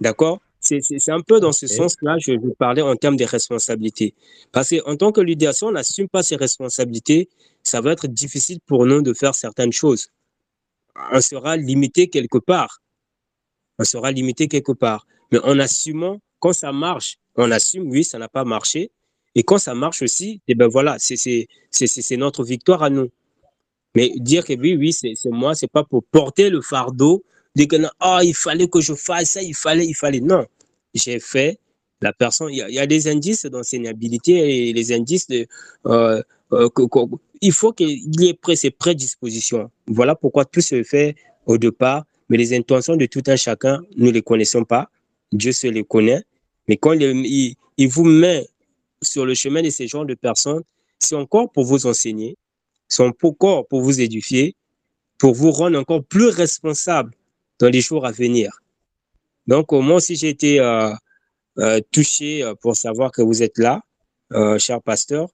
[0.00, 0.40] D'accord?
[0.66, 4.14] C'est un peu dans ce sens-là, je vais parler en termes de responsabilité.
[4.52, 7.28] Parce qu'en tant que leader, si on n'assume pas ses responsabilités,
[7.62, 10.08] ça va être difficile pour nous de faire certaines choses.
[11.12, 12.82] On sera limité quelque part.
[13.78, 15.06] On sera limité quelque part.
[15.32, 18.90] Mais en assumant, quand ça marche, on assume, oui, ça n'a pas marché,
[19.34, 23.10] et quand ça marche aussi, et eh ben voilà, c'est notre victoire à nous.
[23.94, 27.22] Mais dire que oui, oui, c'est moi, c'est pas pour porter le fardeau,
[27.54, 30.20] dire que oh, il fallait que je fasse ça, il fallait, il fallait.
[30.20, 30.46] Non,
[30.94, 31.58] j'ai fait.
[32.02, 35.46] La personne, il y, a, des indices d'enseignabilité et les indices de.
[35.86, 36.22] Euh,
[36.52, 36.68] euh,
[37.40, 39.70] il faut qu'il y ait ces prédispositions.
[39.86, 41.16] Voilà pourquoi tout se fait
[41.46, 44.90] au départ, mais les intentions de tout un chacun, nous ne les connaissons pas.
[45.32, 46.22] Dieu se les connaît.
[46.68, 48.46] Mais quand il, il vous met
[49.02, 50.62] sur le chemin de ces genres de personnes,
[50.98, 52.36] c'est encore pour vous enseigner,
[52.88, 54.54] c'est encore pour vous édifier,
[55.18, 57.12] pour vous rendre encore plus responsable
[57.58, 58.60] dans les jours à venir.
[59.46, 60.90] Donc, moi aussi, j'ai été euh,
[61.58, 63.80] euh, touché euh, pour savoir que vous êtes là,
[64.58, 65.28] cher pasteur,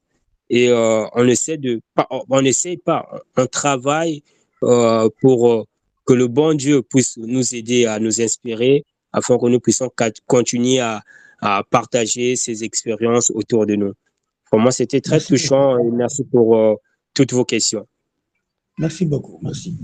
[0.50, 3.08] et on essaie de, pas, on essaie pas,
[3.38, 4.22] on travaille
[4.60, 5.66] pour
[6.04, 9.90] que le bon Dieu puisse nous aider à nous inspirer afin que nous puissions
[10.26, 11.02] continuer à,
[11.40, 13.94] à partager ces expériences autour de nous.
[14.50, 16.78] Pour moi, c'était très touchant et merci pour
[17.14, 17.86] toutes vos questions.
[18.78, 19.38] Merci beaucoup.
[19.42, 19.74] Merci.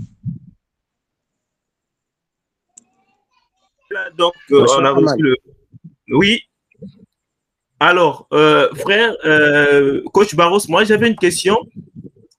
[4.17, 5.35] Donc, on a reçu le.
[6.11, 6.41] Oui.
[7.79, 11.57] Alors, euh, frère, euh, coach Barros, moi j'avais une question.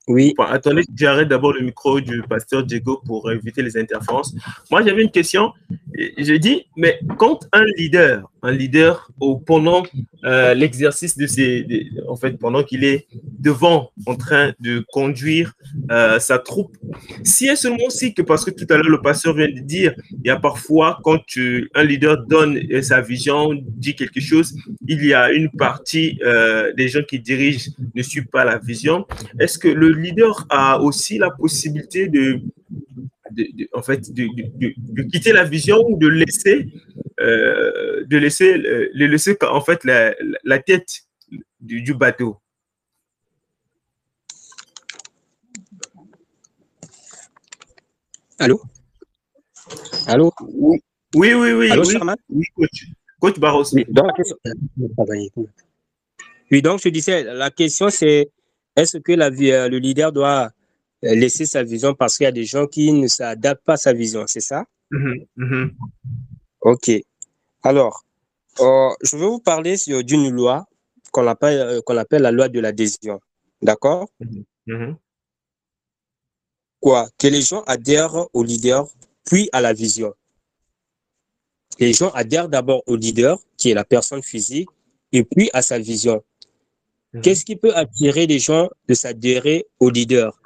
[0.07, 0.35] Oui.
[0.39, 4.35] attendez, j'arrête d'abord le micro du pasteur Diego pour éviter les interférences.
[4.71, 5.53] Moi j'avais une question.
[5.95, 9.11] Je dis, mais quand un leader, un leader
[9.47, 9.83] pendant
[10.25, 11.67] euh, l'exercice de ses,
[12.09, 13.07] en fait, pendant qu'il est
[13.39, 15.53] devant, en train de conduire
[15.91, 16.77] euh, sa troupe,
[17.25, 19.95] si est seulement aussi que parce que tout à l'heure le pasteur vient de dire,
[20.11, 24.55] il y a parfois quand tu, un leader donne sa vision, dit quelque chose,
[24.87, 29.07] il y a une partie euh, des gens qui dirigent ne suivent pas la vision.
[29.39, 32.41] Est-ce que le leader a aussi la possibilité de
[33.31, 36.69] de, en fait, de, quitter la vision ou de laisser,
[37.31, 40.15] euh, de laisser, le laisser en fait la,
[40.45, 41.03] la tête
[41.61, 42.37] du, bateau.
[48.39, 48.61] Allô?
[50.07, 50.33] Allô?
[51.15, 51.71] Oui, oui, oui.
[51.71, 51.97] Allô, oui,
[52.31, 52.87] oui coach.
[53.21, 53.65] Coach Barros.
[53.75, 54.11] Oui, donc,
[56.51, 58.31] oui, donc je disais, la question c'est
[58.77, 60.51] est-ce que la, le leader doit
[61.05, 63.77] euh, laisser sa vision parce qu'il y a des gens qui ne s'adaptent pas à
[63.77, 64.65] sa vision, c'est ça?
[64.91, 65.71] Mm-hmm, mm-hmm.
[66.63, 66.91] Ok.
[67.63, 68.05] Alors,
[68.61, 70.67] euh, je vais vous parler d'une loi
[71.13, 73.21] qu'on appelle, euh, appelle la loi de l'adhésion.
[73.63, 74.09] D'accord?
[74.67, 74.97] Mm-hmm,
[76.81, 77.09] Quoi?
[77.19, 78.89] Que les gens adhèrent au leader,
[79.25, 80.15] puis à la vision.
[81.79, 84.69] Les gens adhèrent d'abord au leader, qui est la personne physique,
[85.13, 86.23] et puis à sa vision.
[87.23, 90.41] Qu'est-ce qui peut attirer les gens de s'adhérer au leader?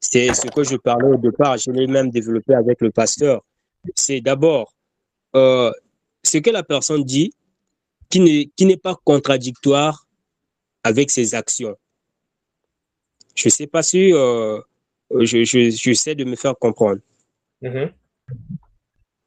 [0.00, 3.42] C'est ce que je parlais au départ, je l'ai même développé avec le pasteur.
[3.94, 4.72] C'est d'abord
[5.36, 5.72] euh,
[6.28, 7.32] ce que la personne dit
[8.10, 10.06] qui n'est pas contradictoire
[10.82, 11.76] avec ses actions.
[13.34, 14.60] Je ne sais pas si euh,
[15.10, 17.00] je, je, de me faire comprendre.
[17.62, 17.92] Mm-hmm.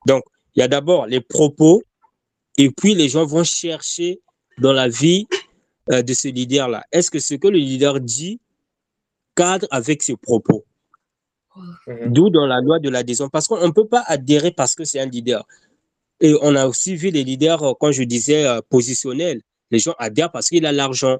[0.07, 0.23] Donc,
[0.55, 1.83] il y a d'abord les propos,
[2.57, 4.19] et puis les gens vont chercher
[4.57, 5.27] dans la vie
[5.91, 6.85] euh, de ce leader-là.
[6.91, 8.39] Est-ce que ce que le leader dit
[9.35, 10.65] cadre avec ses propos?
[11.55, 12.13] Mhm.
[12.13, 13.29] D'où dans la loi de l'adhésion.
[13.29, 15.45] Parce qu'on ne peut pas adhérer parce que c'est un leader.
[16.21, 19.41] Et on a aussi vu les leaders, euh, quand je disais euh, positionnels,
[19.71, 21.17] les gens adhèrent parce qu'il a l'argent.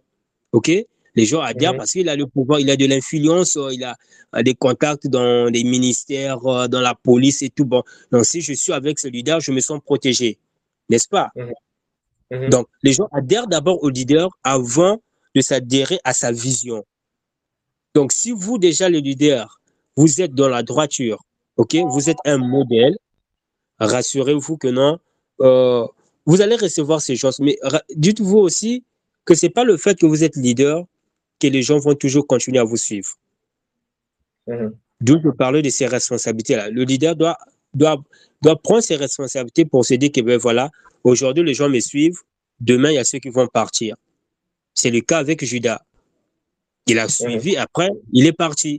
[0.52, 0.72] OK?
[1.16, 1.78] Les gens adhèrent mhm.
[1.80, 3.98] parce qu'il a le pouvoir, il a de l'influence, euh, il a
[4.44, 7.66] des contacts dans les ministères, dans la police et tout.
[7.66, 10.38] Bon, donc si je suis avec ce leader, je me sens protégé.
[10.90, 11.32] N'est-ce pas?
[11.36, 12.50] Mhm.
[12.50, 15.02] Donc, les gens adhèrent d'abord au leader avant
[15.36, 16.86] de s'adhérer à sa vision.
[17.94, 19.60] Donc, si vous, déjà, le leader,
[19.98, 21.24] vous êtes dans la droiture,
[21.58, 21.76] ok?
[21.90, 22.98] Vous êtes un modèle,
[23.82, 25.00] rassurez-vous que non,
[25.42, 25.86] euh,
[26.26, 27.40] vous allez recevoir ces choses.
[27.40, 27.58] Mais
[27.96, 28.84] dites-vous aussi
[29.26, 30.86] que ce n'est pas le fait que vous êtes leader
[31.40, 33.12] que les gens vont toujours continuer à vous suivre.
[34.48, 34.74] Mhm.
[35.02, 36.70] D'où je parlais de ces responsabilités-là.
[36.70, 37.38] Le leader doit,
[37.74, 38.02] doit,
[38.42, 40.70] doit prendre ses responsabilités pour se dire que, ben voilà,
[41.04, 42.20] aujourd'hui, les gens me suivent,
[42.60, 43.96] demain, il y a ceux qui vont partir.
[44.76, 45.82] C'est le cas avec Judas.
[46.86, 48.78] Il a suivi, après, il est parti.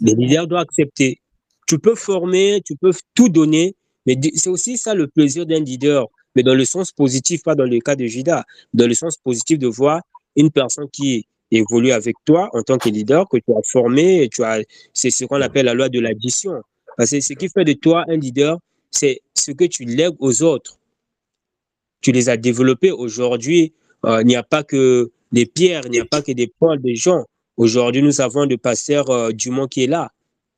[0.00, 1.20] Le leader doit accepter.
[1.66, 3.74] Tu peux former, tu peux tout donner,
[4.06, 7.64] mais c'est aussi ça le plaisir d'un leader, mais dans le sens positif, pas dans
[7.64, 10.02] le cas de Judas, dans le sens positif de voir
[10.36, 14.42] une personne qui évolue avec toi en tant que leader, que tu as formé, tu
[14.42, 14.62] as,
[14.92, 16.62] c'est ce qu'on appelle la loi de l'addition.
[16.96, 18.58] Parce que ce qui fait de toi un leader,
[18.90, 20.78] c'est ce que tu lègues aux autres.
[22.00, 23.72] Tu les as développés aujourd'hui.
[24.04, 26.80] Euh, il n'y a pas que des pierres, il n'y a pas que des poils
[26.80, 27.24] de gens.
[27.56, 30.10] Aujourd'hui, nous avons le pasteur euh, Dumont qui est là.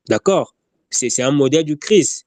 [0.08, 0.55] D'accord?
[0.96, 2.26] C'est un modèle du Christ.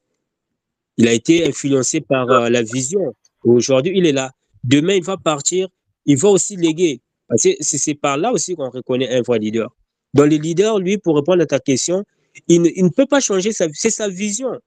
[0.96, 3.14] Il a été influencé par euh, la vision.
[3.44, 4.32] Aujourd'hui, il est là.
[4.64, 5.68] Demain, il va partir.
[6.06, 7.00] Il va aussi léguer.
[7.36, 9.74] C'est par là aussi qu'on reconnaît un vrai leader.
[10.14, 12.04] Dans le leader, lui, pour répondre à ta question,
[12.48, 13.52] il ne, peut pas changer.
[13.52, 14.58] C'est sa vision.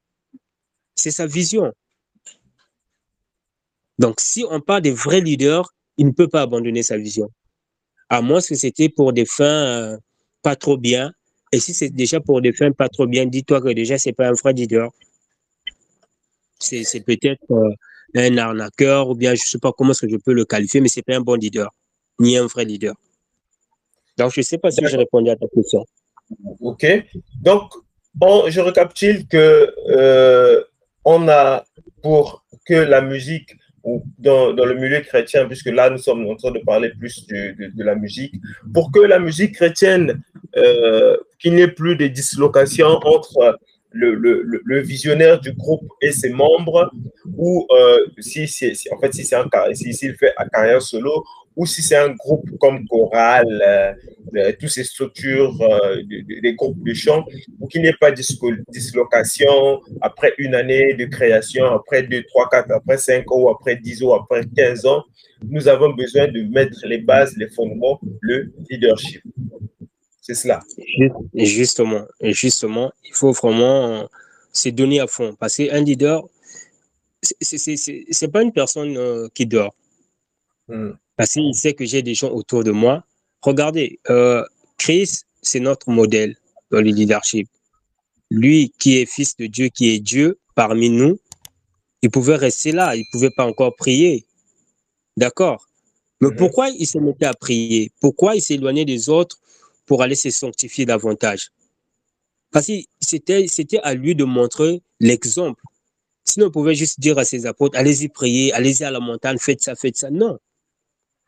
[0.96, 1.74] C'est sa vision.
[4.00, 7.30] Donc, si on parle des vrais leaders, il ne peut pas abandonner sa vision
[8.14, 9.98] à moins que c'était pour des fins euh,
[10.44, 11.12] pas trop bien.
[11.54, 14.28] Et si c'est déjà pour des fins pas trop bien, dis-toi que déjà, c'est pas
[14.28, 14.90] un vrai leader.
[16.60, 17.70] C'est peut-être euh,
[18.16, 20.82] un arnaqueur ou bien je ne sais pas comment est-ce que je peux le qualifier,
[20.82, 21.70] mais c'est pas un bon leader,
[22.20, 22.96] ni un vrai leader.
[24.18, 25.86] Donc, je ne sais pas si j'ai répondu à ta question.
[26.60, 26.86] OK.
[27.40, 27.72] Donc,
[28.48, 30.64] je récapitule que euh,
[31.06, 31.66] on a
[32.02, 33.56] pour que la musique
[34.18, 37.54] dans, dans, le milieu chrétien, puisque là, nous sommes en train de parler plus de,
[37.70, 38.34] de, la musique,
[38.74, 40.24] pour que la musique chrétienne,
[40.56, 43.60] euh, qu'il n'y ait plus de dislocation entre
[43.92, 46.90] le, le, visionnaire du groupe et ses membres,
[47.38, 51.24] ou euh, si c'est en fait si c'est un si, fait un carrière solo,
[51.56, 53.94] ou si c'est un groupe comme chorale, euh,
[54.36, 55.56] euh, toutes ces structures,
[56.10, 57.24] des groupes de chant,
[57.60, 58.22] ou qu'il n'y ait pas de
[58.70, 64.04] dislocation après une année de création, après 2, 3, 4, après 5 ans, après 10
[64.06, 65.04] ans, après 15 ans,
[65.48, 69.22] nous avons besoin de mettre les bases, les fondements, le leadership.
[70.24, 70.62] C'est cela.
[71.36, 74.10] Justement, justement, il faut vraiment
[74.54, 75.36] se donner à fond.
[75.38, 76.24] Parce qu'un leader,
[77.22, 79.76] ce n'est pas une personne euh, qui dort.
[80.70, 80.92] Hmm.
[81.18, 83.04] Parce qu'il sait que j'ai des gens autour de moi.
[83.42, 84.42] Regardez, euh,
[84.78, 85.10] Chris,
[85.42, 86.38] c'est notre modèle
[86.72, 87.50] dans le leadership.
[88.32, 91.20] Lui qui est fils de Dieu, qui est Dieu parmi nous,
[92.02, 94.26] il pouvait rester là, il ne pouvait pas encore prier.
[95.18, 95.68] D'accord?
[96.22, 96.38] Mais hmm.
[96.38, 97.92] pourquoi il se mettait à prier?
[98.00, 99.38] Pourquoi il s'éloignait des autres
[99.86, 101.50] pour aller se sanctifier davantage.
[102.52, 105.62] Parce que c'était, à lui de montrer l'exemple.
[106.24, 109.62] Sinon, on pouvait juste dire à ses apôtres, allez-y prier, allez-y à la montagne, faites
[109.62, 110.10] ça, faites ça.
[110.10, 110.38] Non.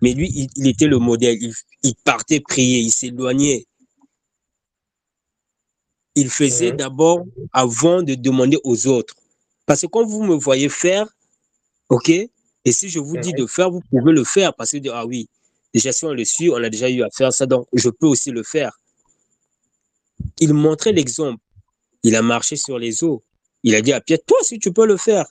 [0.01, 1.37] Mais lui, il, était le modèle.
[1.83, 3.65] Il, partait prier, il s'éloignait.
[6.15, 9.15] Il faisait d'abord avant de demander aux autres.
[9.65, 11.07] Parce que quand vous me voyez faire,
[11.89, 15.05] OK, et si je vous dis de faire, vous pouvez le faire parce que, ah
[15.05, 15.27] oui,
[15.75, 18.07] Déjà, si on le suit, on a déjà eu à faire ça, donc je peux
[18.07, 18.79] aussi le faire.
[20.39, 21.43] Il montrait l'exemple.
[22.01, 23.21] Il a marché sur les eaux.
[23.61, 25.25] Il a dit à Pierre, toi si tu peux le faire.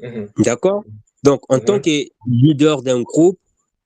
[0.00, 0.30] Mhm.
[0.38, 0.82] D'accord?
[1.22, 1.82] Donc, en tant mhm.
[1.82, 3.38] que leader d'un groupe,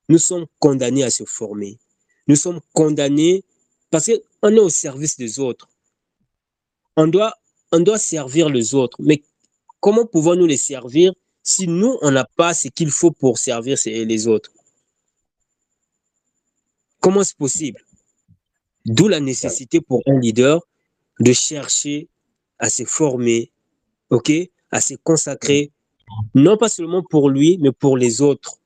[0.08, 1.80] nous sommes condamnés à se former.
[2.28, 3.42] Nous sommes condamnés
[3.90, 5.68] parce qu'on est au service des autres.
[6.96, 7.34] On doit,
[7.72, 8.96] on doit servir les autres.
[9.00, 9.24] Mais
[9.80, 11.12] comment pouvons-nous les servir
[11.46, 14.50] si nous, on n'a pas ce qu'il faut pour servir les autres
[16.98, 17.80] Comment c'est possible?
[18.84, 20.60] D'où la nécessité pour un leader
[21.20, 22.08] de chercher
[22.58, 23.52] à se former,
[24.72, 25.70] à se consacrer,
[26.34, 28.56] non pas seulement pour lui, mais pour les autres.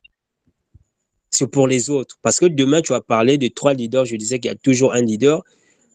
[1.28, 2.18] C'est pour les autres.
[2.22, 4.06] Parce que demain, tu vas parler de trois leaders.
[4.06, 5.44] Je disais qu'il y a toujours un leader.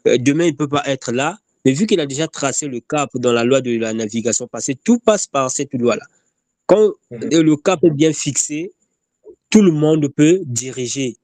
[0.08, 1.40] Euh, demain, il ne peut pas être là.
[1.66, 4.76] Mais vu qu'il a déjà tracé le cap dans la loi de la navigation passée,
[4.76, 6.06] tout passe par cette loi-là.
[6.68, 7.30] Quand mhm.
[7.30, 8.72] le cap est bien fixé,
[9.49, 11.18] tout le monde peut diriger.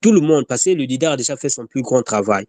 [0.00, 2.46] Tout le monde, parce que le leader a déjà fait son plus grand travail.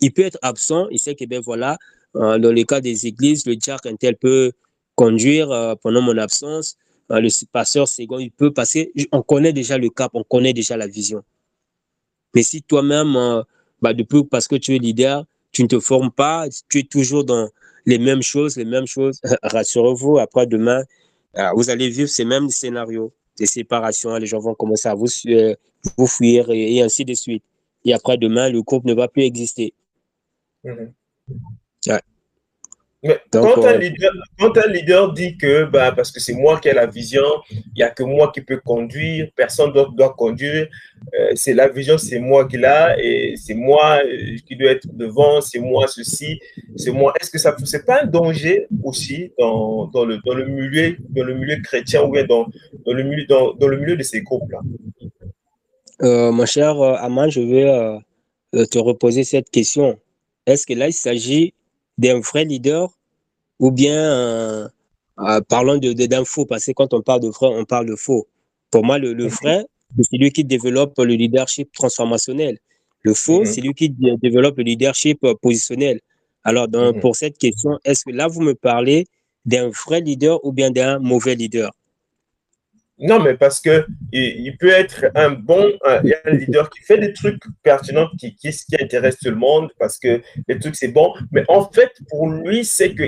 [0.00, 1.78] Il peut être absent, il sait que, ben voilà,
[2.16, 4.52] euh, dans le cas des églises, le diacre tel peut
[4.94, 6.76] conduire euh, pendant mon absence,
[7.10, 8.92] euh, le pasteur second, il peut passer.
[9.12, 11.22] On connaît déjà le cap, on connaît déjà la vision.
[12.34, 13.16] Mais si toi-même,
[13.80, 17.24] bah, depuis, parce que tu es leader, tu ne te formes pas, tu es toujours
[17.24, 17.48] dans
[17.86, 20.82] les mêmes choses, les mêmes choses, rassurez-vous, après demain,
[21.54, 24.14] vous allez vivre ces mêmes scénarios de séparation.
[24.16, 25.54] Les gens vont commencer à vous, euh,
[25.96, 27.44] vous fuir et, ainsi de suite.
[27.84, 29.74] Et après, demain, le couple ne va plus exister.
[30.64, 30.92] Mhm.
[33.04, 37.22] Mais quand, un leader, dit que, bah, parce que c'est moi qui ai la vision,
[37.50, 40.68] il n'y a que moi qui peux conduire, personne d'autre doit conduire,
[41.12, 44.88] euh, c'est la vision, c'est moi qui l'a, et c'est moi euh, qui dois être
[44.90, 46.40] devant, c'est moi ceci,
[46.76, 47.12] c'est moi.
[47.20, 51.24] Est-ce que ça c'est pas un danger aussi dans, dans, le, dans, le, milieu, dans
[51.24, 52.46] le milieu chrétien ou bien dans,
[52.86, 54.60] dans, le, milieu, dans, dans le milieu de ces groupes-là?
[56.02, 59.98] Euh, Mon cher Aman, je vais te reposer cette question.
[60.46, 61.52] Est-ce que là, il s'agit
[61.98, 62.88] d'un vrai leader
[63.58, 64.68] ou bien euh,
[65.20, 68.26] euh, parlons d'un faux, parce que quand on parle de vrai, on parle de faux.
[68.70, 69.66] Pour moi, le, vrai,
[70.00, 72.58] c'est lui qui développe le leadership transformationnel.
[73.02, 73.46] Le faux, mhm.
[73.46, 76.00] c'est lui qui développe le leadership euh, positionnel.
[76.42, 77.00] Alors, mhm.
[77.00, 79.06] pour cette question, est-ce que là, vous me parlez
[79.46, 81.70] d'un vrai leader ou bien d'un mauvais leader?
[82.98, 85.72] Non, mais parce que il, peut être un bon
[86.26, 90.22] leader qui fait des trucs pertinents qui, qui, qui intéressent tout le monde parce que
[90.46, 91.12] les trucs c'est bon.
[91.32, 93.02] Mais en fait, pour lui, c'est que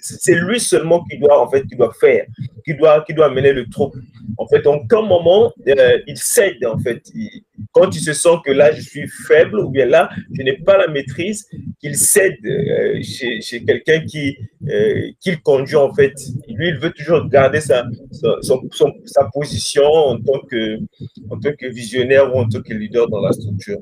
[0.00, 2.26] c'est lui seulement qui doit en fait qui doit faire,
[2.64, 3.94] qui doit qui doit mener le troupe.
[4.38, 7.02] En fait, quel moment euh, il cède en fait.
[7.72, 10.76] Quand il se sent que là je suis faible ou bien là je n'ai pas
[10.76, 11.46] la maîtrise,
[11.80, 14.36] qu'il cède euh, chez, quelqu'un qui
[14.68, 15.10] euh,
[15.42, 16.14] conduit en fait.
[16.48, 17.84] Lui, il veut toujours garder sa,
[19.32, 20.78] position en tant, que,
[21.30, 23.78] en tant que visionnaire ou en tant que leader dans la structure.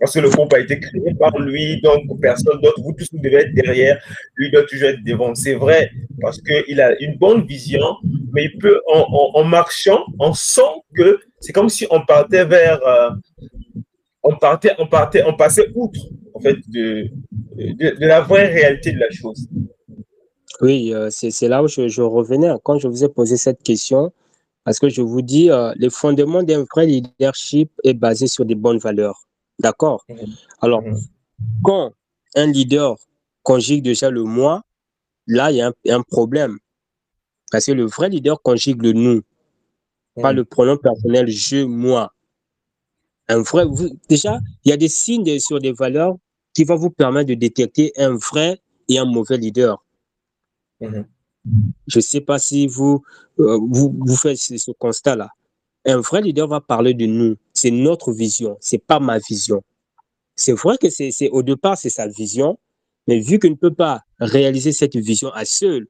[0.00, 3.20] Parce que le groupe a été créé par lui, donc personne d'autre, vous tous vous
[3.20, 3.96] devez être derrière,
[4.36, 5.34] lui doit toujours être devant.
[5.36, 5.90] C'est vrai,
[6.20, 7.96] parce qu'il a une bonne vision,
[8.32, 10.62] mais il peut, en, marchant, on sent
[10.96, 13.10] que c'est comme si on partait vers, euh,
[14.22, 16.00] on partait, on partait, on passait outre,
[16.32, 17.10] en fait, de,
[17.56, 19.46] de la vraie réalité de la chose.
[20.62, 24.10] Oui, euh, c'est là où je, revenais quand je vous ai posé cette question,
[24.64, 28.54] parce que je vous dis, euh, le fondement d'un vrai leadership est basé sur des
[28.54, 29.26] bonnes valeurs.
[29.58, 30.06] D'accord?
[30.62, 30.82] Alors,
[31.62, 31.92] quand
[32.34, 32.96] un leader
[33.42, 34.62] conjugue déjà le moi,
[35.26, 36.58] là, il y a un, problème.
[37.52, 39.20] Parce que le vrai leader conjugue le nous,
[40.20, 42.12] pas le pronom personnel je, moi.
[43.28, 43.64] Un vrai,
[44.08, 46.16] déjà, il y a des signes sur des valeurs
[46.52, 49.84] qui vont vous permettre de détecter un vrai et un mauvais leader.
[50.80, 51.06] Mhm.
[51.86, 53.02] Je ne sais pas si vous,
[53.38, 55.30] euh, vous, vous, faites ce, constat-là.
[55.84, 57.36] Un vrai leader va parler de nous.
[57.52, 59.62] C'est notre vision, c'est pas ma vision.
[60.36, 62.58] C'est vrai que c'est au départ, c'est sa vision,
[63.06, 65.86] mais vu qu'il ne peut pas réaliser cette vision à seul,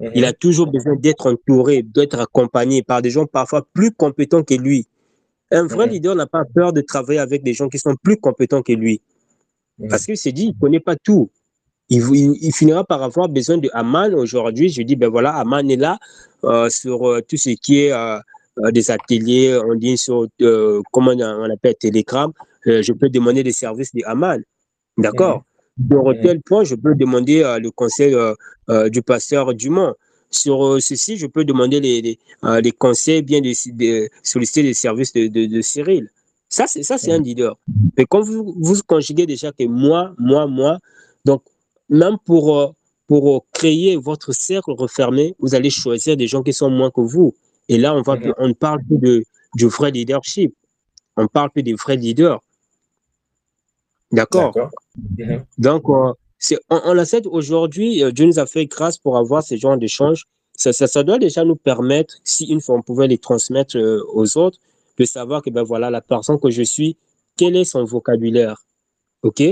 [0.00, 0.10] mhm.
[0.14, 4.54] il a toujours besoin d'être entouré, d'être accompagné par des gens parfois plus compétents que
[4.54, 4.86] lui.
[5.50, 5.92] Un vrai mhm.
[5.92, 9.00] leader n'a pas peur de travailler avec des gens qui sont plus compétents que lui.
[9.88, 11.30] Parce qu'il s'est dit, il ne connaît pas tout.
[11.90, 14.68] Il, finira par avoir besoin de Aman aujourd'hui.
[14.68, 15.98] Je dis, ben voilà, Aman est là
[16.44, 18.18] euh, sur euh, tout ce qui est euh,
[18.72, 20.26] des ateliers, on dit sur,
[20.92, 22.32] comment on appelle, Telegram.
[22.64, 24.40] je peux demander des services de Aman.
[24.96, 25.42] D'accord?
[25.90, 28.14] Sur tel point, je peux demander le conseil
[28.90, 29.94] du pasteur Dumont?
[30.30, 32.18] Sur ceci, je peux demander les,
[32.62, 36.10] les, conseils, bien de, solliciter les services de, de Cyril.
[36.48, 37.58] Ça, c'est ça, c'est un leader.
[37.96, 40.78] Mais quand vous, vous conjuguez déjà que moi, moi, moi,
[41.24, 41.42] donc
[41.88, 42.68] même pour, euh,
[43.08, 47.34] pour créer votre cercle refermé, vous allez choisir des gens qui sont moins que vous.
[47.68, 48.34] Et là, on va, mhm.
[48.38, 49.24] on parle plus de,
[49.56, 50.54] du vrai leadership.
[51.16, 52.40] On parle plus des vrais leaders.
[54.12, 54.54] D'accord.
[55.58, 56.12] Donc, euh,
[56.70, 60.24] on, on a aujourd'hui, euh, Dieu nous a fait grâce pour avoir ce genre d'échanges.
[60.56, 63.76] Ça, ça, ça, doit déjà nous permettre, si une fois on pouvait les transmettre
[64.12, 64.58] aux autres,
[64.98, 66.96] de savoir que ben voilà, la personne que je suis,
[67.36, 68.64] quel est son vocabulaire.
[69.22, 69.42] OK?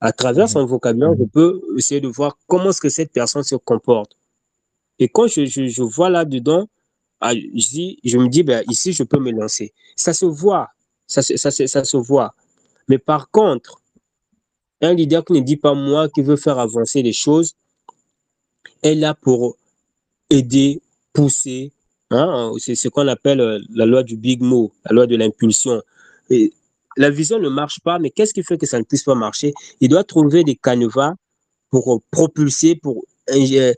[0.00, 3.56] À travers son vocabulaire, je peux essayer de voir comment est-ce que cette personne se
[3.56, 4.16] comporte.
[4.98, 6.68] Et quand je, je, vois là-dedans,
[7.20, 9.72] ah, je, je me dis, ben, ici, je peux me lancer.
[9.96, 10.68] Ça se voit.
[11.06, 12.34] Ça, ça, ça se voit.
[12.88, 13.80] Mais par contre,
[14.82, 17.54] un leader qui ne dit pas moi, qui veut faire avancer les choses,
[18.82, 19.56] est là pour
[20.30, 20.80] aider,
[21.12, 21.72] pousser,
[22.10, 25.82] Hein, c'est ce qu'on appelle euh, la loi du big mot, la loi de l'impulsion.
[26.96, 29.52] La vision ne marche pas, mais qu'est-ce qui fait que ça ne puisse pas marcher?
[29.80, 31.14] Il doit trouver des canevas
[31.70, 33.72] pour euh, propulser, pour euh,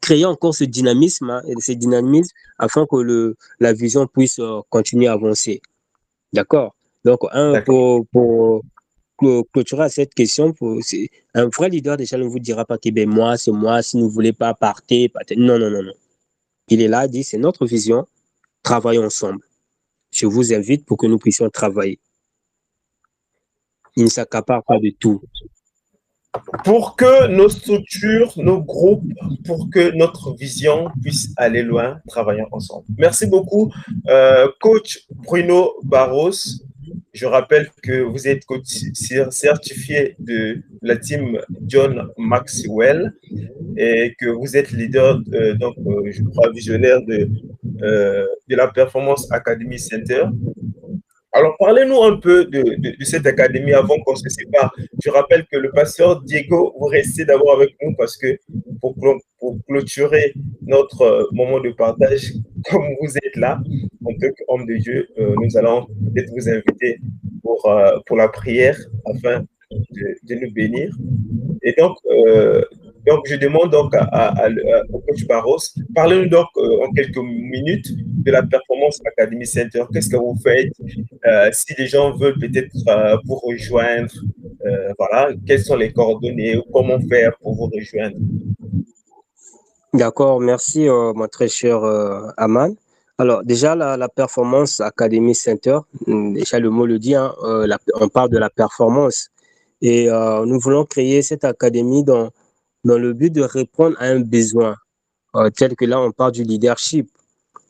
[0.00, 4.40] créer encore ce dynamisme, hein, ce dynamisme afin que le, la vision puisse
[4.70, 5.60] continuer à avancer.
[6.32, 6.74] D'accord?
[7.04, 8.62] Donc, un, pour, pour,
[9.16, 10.54] clôturer à cette question,
[11.34, 14.06] un vrai leader déjà ne vous dira pas que ben, moi, c'est moi, si vous
[14.06, 15.36] ne voulez pas, partez, partez.
[15.36, 15.94] Non, non, non, non.
[16.68, 18.06] Il est là, il dit, c'est notre vision,
[18.62, 19.44] travaillons ensemble.
[20.12, 21.98] Je vous invite pour que nous puissions travailler.
[23.96, 25.22] Il ne s'accapare pas de tout.
[26.64, 29.04] Pour que nos structures, nos groupes,
[29.46, 32.84] pour que notre vision puisse aller loin, travaillons ensemble.
[32.98, 33.72] Merci beaucoup,
[34.08, 36.32] euh, coach Bruno Barros.
[37.12, 38.44] Je rappelle que vous êtes
[39.30, 43.12] certifié de la team John Maxwell
[43.76, 47.28] et que vous êtes leader, euh, donc, euh, je crois, visionnaire de,
[47.82, 50.24] euh, de la Performance Academy Center.
[51.36, 54.74] Alors, parlez-nous un peu de, cette académie avant qu'on se sépare.
[55.04, 58.38] Je rappelle que le pasteur Diego, vous restez d'abord avec nous parce que
[58.80, 58.96] pour,
[59.38, 60.32] pour clôturer
[60.62, 62.32] notre euh, moment de partage,
[62.70, 63.60] comme vous êtes là,
[64.06, 65.84] en tant qu'homme de Dieu, euh, nous allons
[66.14, 67.00] peut-être vous inviter
[67.42, 70.96] pour, euh, pour la prière afin de, nous bénir.
[71.62, 71.98] Et donc,
[73.06, 74.48] donc, je demande donc à,
[74.92, 75.58] au coach Barros,
[75.94, 79.84] parlez-nous donc euh, en quelques minutes de la Performance Academy Center.
[79.92, 80.72] Qu'est-ce que vous faites
[81.24, 84.12] euh, Si les gens veulent peut-être euh, vous rejoindre,
[84.98, 88.16] voilà, quelles sont les coordonnées Comment faire pour vous rejoindre?
[89.94, 91.80] D'accord, merci mon très cher
[92.36, 92.74] Aman.
[93.18, 95.78] Alors déjà, la, Performance Academy Center,
[96.08, 97.32] hum, déjà le mot le dit, hein,
[97.94, 99.30] on parle de la performance.
[99.80, 100.08] Et
[100.44, 102.30] nous voulons créer cette académie dans
[102.86, 104.76] dans le but de répondre à un besoin,
[105.34, 107.10] euh, tel que là, on parle du leadership.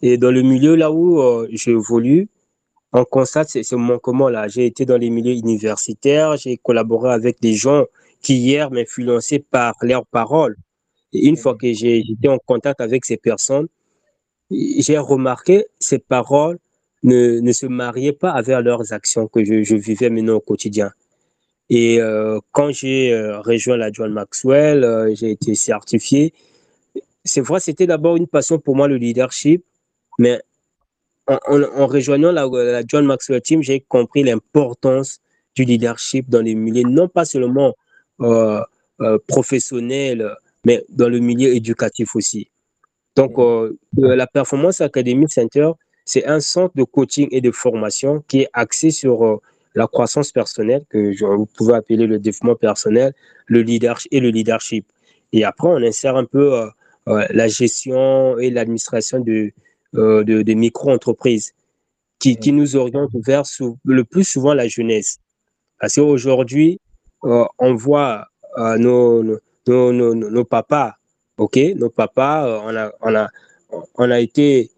[0.02, 2.28] Et dans le milieu là où euh, j'évolue,
[2.92, 4.48] on constate ce, manquement-là.
[4.48, 7.84] J'ai été dans les milieux universitaires, j'ai collaboré avec des gens
[8.20, 10.56] qui hier m'influençaient par leurs paroles.
[11.14, 13.68] Et une fois que j'ai été en contact avec ces personnes,
[14.50, 16.58] j'ai remarqué ces paroles
[17.02, 20.92] ne, ne, se mariaient pas avec leurs actions que je, je vivais maintenant au quotidien.
[21.68, 26.32] Et euh, quand j'ai euh, rejoint la John Maxwell, euh, j'ai été certifié.
[27.24, 29.64] C'est vrai, c'était d'abord une passion pour moi, le leadership,
[30.18, 30.40] mais
[31.26, 35.18] en, en, rejoignant la, la, John Maxwell Team, j'ai compris l'importance
[35.56, 37.74] du leadership dans les milieux, non pas seulement
[39.26, 42.48] professionnels, mais dans le milieu éducatif aussi.
[43.16, 43.34] Donc,
[43.92, 45.72] la Performance Academy Center,
[46.04, 49.40] c'est un centre de coaching et de formation qui est axé sur
[49.76, 53.12] la croissance personnelle, que vous pouvez appeler le développement personnel,
[53.46, 54.86] le leadership et le leadership.
[55.32, 56.66] Et après, on insère un peu euh,
[57.08, 59.52] euh, la gestion et l'administration de,
[59.96, 61.52] euh, de, micro-entreprises
[62.18, 63.42] qui, qui, nous orientent vers
[63.84, 65.18] le plus souvent la jeunesse.
[65.78, 66.80] Parce qu'aujourd'hui,
[67.22, 68.28] on voit
[68.78, 70.94] nos, nos, nos, nos, papas,
[71.36, 73.28] ok, nos papas, on a, on a,
[73.96, 74.70] on a été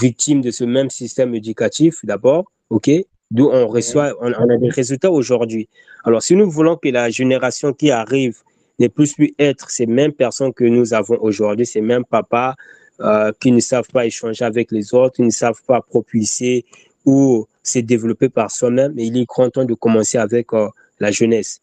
[0.00, 2.90] victimes de ce même système éducatif d'abord, ok,
[3.32, 5.68] d'où on reçoit, on, a des résultats aujourd'hui.
[6.04, 8.36] Alors, si nous voulons que la génération qui arrive
[8.78, 12.54] ne puisse plus être ces mêmes personnes que nous avons aujourd'hui, ces mêmes papas
[13.00, 16.64] euh, qui ne savent pas échanger avec les autres, qui ne savent pas propulser
[17.06, 20.68] ou se développer par soi-même, il est grand temps de commencer avec euh,
[21.00, 21.60] la jeunesse.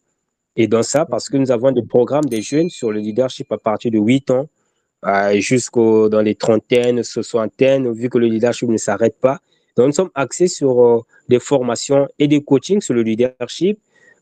[0.56, 3.58] Et dans ça, parce que nous avons des programmes des jeunes sur le leadership à
[3.58, 4.48] partir de 8 ans,
[5.06, 9.38] euh, jusqu'au dans les trentaines, soixantaines, vu que le leadership ne s'arrête pas.
[9.76, 13.78] Donc, nous sommes axés sur euh, des formations et des coachings sur le leadership,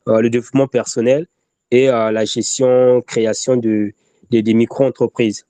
[0.09, 1.27] euh, le développement personnel
[1.71, 3.93] et euh, la gestion, création de,
[4.31, 5.47] des micro-entreprises.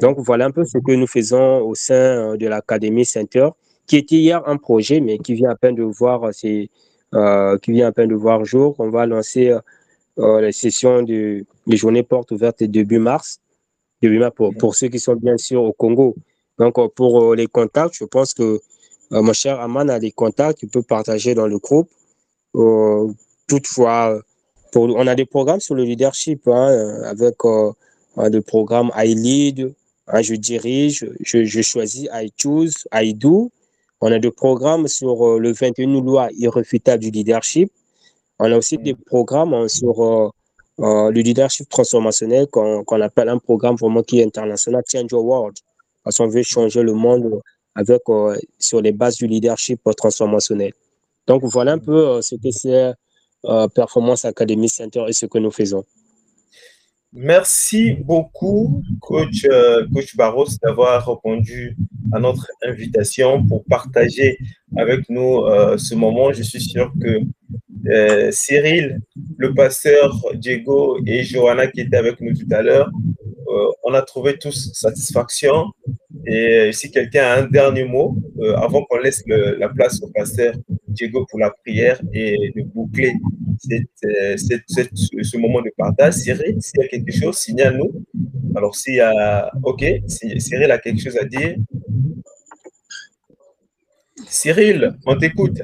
[0.00, 3.48] Donc, voilà un peu ce que nous faisons au sein de l'Académie Center,
[3.86, 6.70] qui était hier un projet, mais qui vient à peine de voir, qui
[7.12, 8.74] vient à peine de voir jour.
[8.78, 9.54] On va lancer
[10.16, 13.38] la session de, des journées portes ouvertes début mars,
[14.00, 16.14] début mars pour, pour ceux qui sont bien sûr au Congo.
[16.58, 18.60] Donc, pour les contacts, je pense que
[19.20, 21.90] mon cher Aman a des contacts qu'il peut partager dans le groupe.
[22.56, 23.12] Euh,
[23.46, 24.18] toutefois,
[24.74, 27.36] on a des programmes sur le leadership hein, euh, avec
[28.30, 29.74] des programmes I lead,
[30.06, 33.50] hein, je dirige, je, choisis, I choose, I do.
[34.00, 37.70] On a des programmes sur le 21 lois irréfutables du leadership.
[38.38, 40.32] On a aussi des programmes hein, sur
[40.78, 45.56] le leadership transformationnel qu'on appelle un programme vraiment qui est international, Change Your World.
[46.02, 47.40] Parce qu'on veut changer le monde
[47.74, 50.72] avec, euh, sur les bases du leadership transformationnel.
[51.26, 52.92] Donc, voilà un peu euh, ce que c'est
[53.44, 55.84] euh, Performance Academy Center et ce que nous faisons.
[57.14, 59.46] Merci beaucoup, coach,
[59.92, 61.76] coach Barros, d'avoir répondu
[62.12, 64.38] à notre invitation pour partager
[64.76, 65.42] avec nous
[65.76, 66.32] ce moment.
[66.32, 69.00] Je suis sûr que Cyril,
[69.36, 72.90] le pasteur Diego et Johanna qui étaient avec nous tout à l'heure,
[73.84, 75.66] on a trouvé tous satisfaction
[76.26, 80.54] et si quelqu'un a un dernier mot, euh, avant qu'on laisse la place au pasteur
[80.86, 83.12] Diego pour la prière et de boucler
[84.04, 88.04] euh, ce moment de partage, Cyril, s'il y a quelque chose, signale-nous.
[88.54, 89.50] Alors, s'il y a.
[89.62, 91.56] OK, Cyril a quelque chose à dire.
[94.26, 95.62] Cyril, on t'écoute.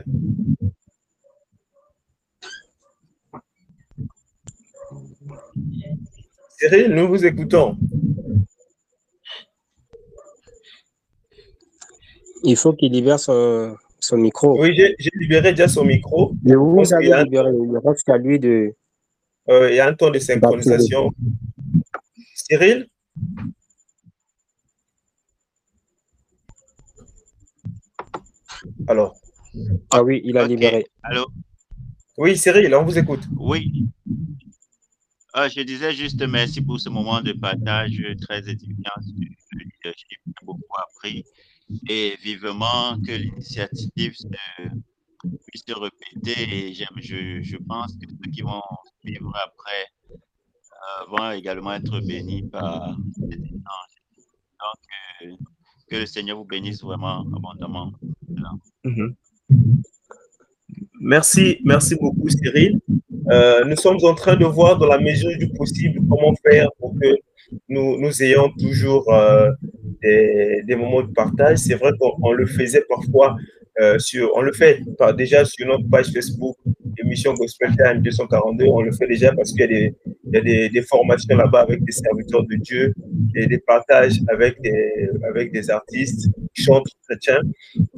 [6.58, 7.76] Cyril, nous vous écoutons.
[12.42, 13.76] Il faut qu'il libère son,
[14.16, 14.60] micro.
[14.60, 16.32] Oui, j'ai libéré déjà son micro.
[16.42, 18.74] Mais vous avez libéré, il reste à lui de.
[19.48, 21.10] Euh, il y a un temps de synchronisation.
[22.34, 22.86] Cyril?
[28.86, 29.16] Alors.
[29.90, 30.86] Ah oui, il a libéré.
[31.02, 31.26] Allô?
[32.16, 33.22] Oui, Cyril, on vous écoute.
[33.38, 33.88] Oui.
[35.34, 38.90] Ah, je disais juste merci pour ce moment de partage très édifiant
[39.52, 40.18] le leadership.
[40.26, 41.24] J'ai beaucoup appris
[41.88, 44.12] et vivement que l'initiative
[45.46, 46.68] puisse se répéter.
[46.70, 48.62] Et je, je, pense que ceux qui vont
[49.04, 53.98] vivre après euh, vont également être bénis par ces échanges.
[54.60, 54.82] Donc,
[55.22, 55.36] euh,
[55.90, 57.92] que le Seigneur vous bénisse vraiment abondamment.
[58.84, 59.14] Mhm.
[61.00, 62.80] Merci, merci beaucoup Cyril.
[63.30, 66.94] Euh, nous sommes en train de voir dans la mesure du possible comment faire pour
[66.98, 67.16] que
[67.68, 69.50] nous, nous ayons toujours euh,
[70.02, 71.58] des, des, moments de partage.
[71.58, 73.36] C'est vrai qu'on le faisait parfois
[73.80, 74.80] euh, sur, on le fait
[75.16, 76.56] déjà sur notre page Facebook,
[76.98, 78.64] émission Gospel Time 242.
[78.66, 79.94] On le fait déjà parce qu'il y a des,
[80.24, 82.92] il y a des, des formations là-bas avec des serviteurs de Dieu
[83.36, 87.40] et des partages avec des, avec des artistes qui chantent chrétiens.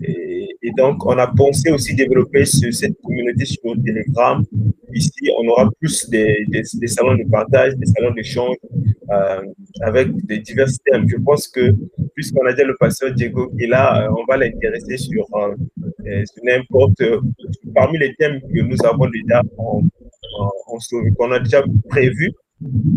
[0.02, 4.44] Et, donc, on a pensé aussi développer cette communauté sur Telegram.
[4.94, 8.56] Ici, on aura plus des, des, des salons de partage, des salons d'échange
[9.10, 9.39] euh,
[9.82, 11.08] avec des divers thèmes.
[11.08, 11.74] Je pense que,
[12.14, 15.54] puisqu'on a déjà le pasteur Diego qui est là, euh, on va l'intéresser sur, euh,
[16.24, 17.02] sur n'importe,
[17.74, 19.42] parmi les thèmes que nous avons déjà
[21.16, 22.32] qu'on a déjà prévu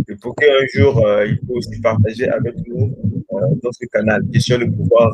[0.09, 2.95] et pour qu'un jour il peut aussi partager avec nous
[3.61, 4.21] dans ce canal.
[4.31, 5.11] Question de pouvoir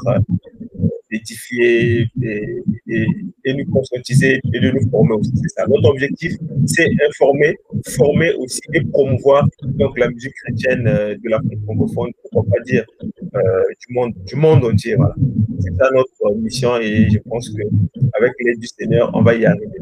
[1.12, 5.32] d'édifier et, et, nous conscientiser et de nous former aussi.
[5.36, 5.66] C'est ça.
[5.68, 6.34] Notre objectif,
[6.66, 7.58] c'est informer,
[7.88, 12.86] former aussi et promouvoir donc, la musique chrétienne euh, de l'Afrique francophone, pourquoi pas dire
[13.02, 14.96] du, monde, du monde entier.
[14.96, 15.16] Voilà.
[15.60, 19.80] C'est ça notre mission et je pense qu'avec l'aide du Seigneur, on va y arriver.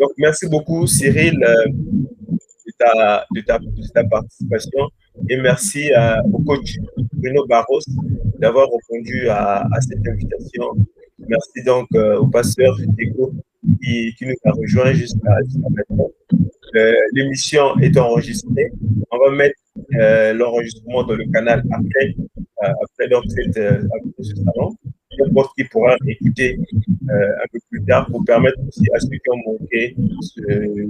[0.00, 4.88] Donc, merci beaucoup, Cyril, de ta, de, ta, de, ta, participation
[5.28, 5.90] et merci
[6.32, 6.78] au coach
[7.22, 7.80] Bruno Barros
[8.38, 10.64] d'avoir répondu à, cette invitation.
[11.28, 13.32] Merci donc au pasteur Diego
[13.80, 15.30] qui, nous a rejoint jusqu'à
[15.70, 16.10] maintenant.
[17.12, 18.72] L'émission est enregistrée.
[19.10, 19.56] On va mettre
[19.94, 23.82] euh, l'enregistrement dans le canal après, euh, après donc cette, euh,
[24.20, 24.74] ce salon.
[25.18, 26.58] N'importe qui pourra écouter
[27.08, 30.40] un peu plus tard pour permettre aussi à ceux qui ont manqué ce,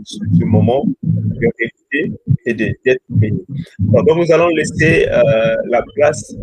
[0.04, 2.12] ce, ce moment d'écouter
[2.46, 3.44] et d'être bénis.
[3.78, 6.34] Donc, nous allons laisser la place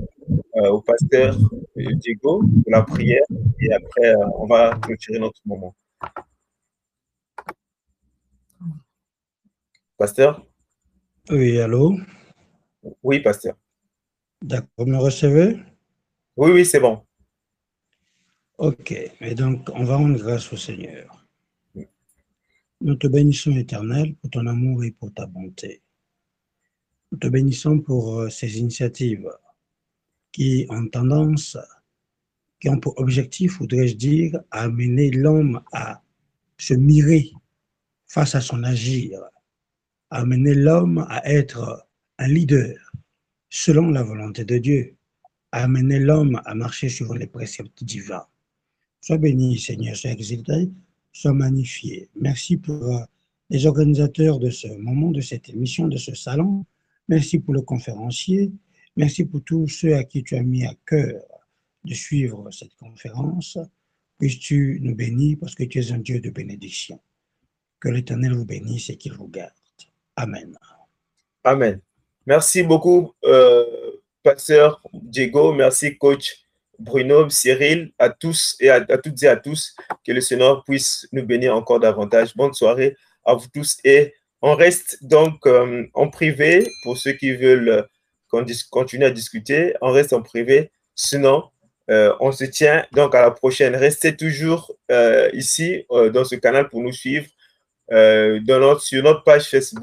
[0.55, 1.37] au pasteur
[1.75, 3.23] Diego pour la prière
[3.61, 5.73] et après on va clôturer notre moment.
[9.97, 10.45] Pasteur?
[11.29, 11.97] Oui, allô?
[13.03, 13.55] Oui, pasteur.
[14.41, 15.57] D'accord, vous me recevez?
[16.37, 17.01] Oui, oui, c'est bon.
[18.59, 21.25] Ok, et donc on va rendre grâce au Seigneur.
[22.81, 25.81] Nous te bénissons, éternel, pour ton amour et pour ta bonté.
[27.09, 29.29] Nous te bénissons pour ces initiatives
[30.33, 31.57] qui ont tendance,
[32.59, 36.03] qui ont pour objectif, voudrais-je dire, à amener l'homme à
[36.57, 37.31] se mirer
[38.07, 39.21] face à son agir,
[40.09, 41.87] à amener l'homme à être
[42.17, 42.75] un leader
[43.49, 44.97] selon la volonté de Dieu,
[45.53, 48.27] à amener l'homme à marcher sur les préceptes divins.
[49.01, 50.69] Sois béni, Seigneur, sois exalté,
[51.13, 52.09] sois magnifié.
[52.15, 53.05] Merci pour
[53.49, 56.65] les organisateurs de ce moment, de cette émission, de ce salon.
[57.07, 58.51] Merci pour le conférencier.
[58.95, 61.21] Merci pour tous ceux à qui tu as mis à cœur
[61.85, 63.57] de suivre cette conférence.
[64.17, 66.99] Puisses-tu nous bénir parce que tu es un Dieu de bénédiction.
[67.79, 69.53] Que l'Éternel vous bénisse et qu'il vous garde.
[70.15, 70.57] Amen.
[71.43, 71.79] Amen.
[72.25, 73.63] Merci beaucoup, euh,
[74.21, 75.53] pasteur Diego.
[75.53, 76.48] Merci, coach
[76.79, 79.75] Bruno, Cyril, à tous et à, toutes et à tous.
[80.05, 82.35] Que le Seigneur puisse nous bénir encore davantage.
[82.35, 82.95] Bonne soirée
[83.25, 83.77] à vous tous.
[83.83, 87.87] Et on reste donc euh, en privé pour ceux qui veulent
[88.29, 89.75] qu'on continue à discuter.
[89.81, 90.71] On reste en privé.
[90.95, 91.43] Sinon,
[91.89, 93.75] euh, on se tient donc à la prochaine.
[93.75, 94.75] Restez toujours
[95.33, 97.27] ici dans ce canal pour nous suivre
[97.89, 99.77] sur notre page Facebook.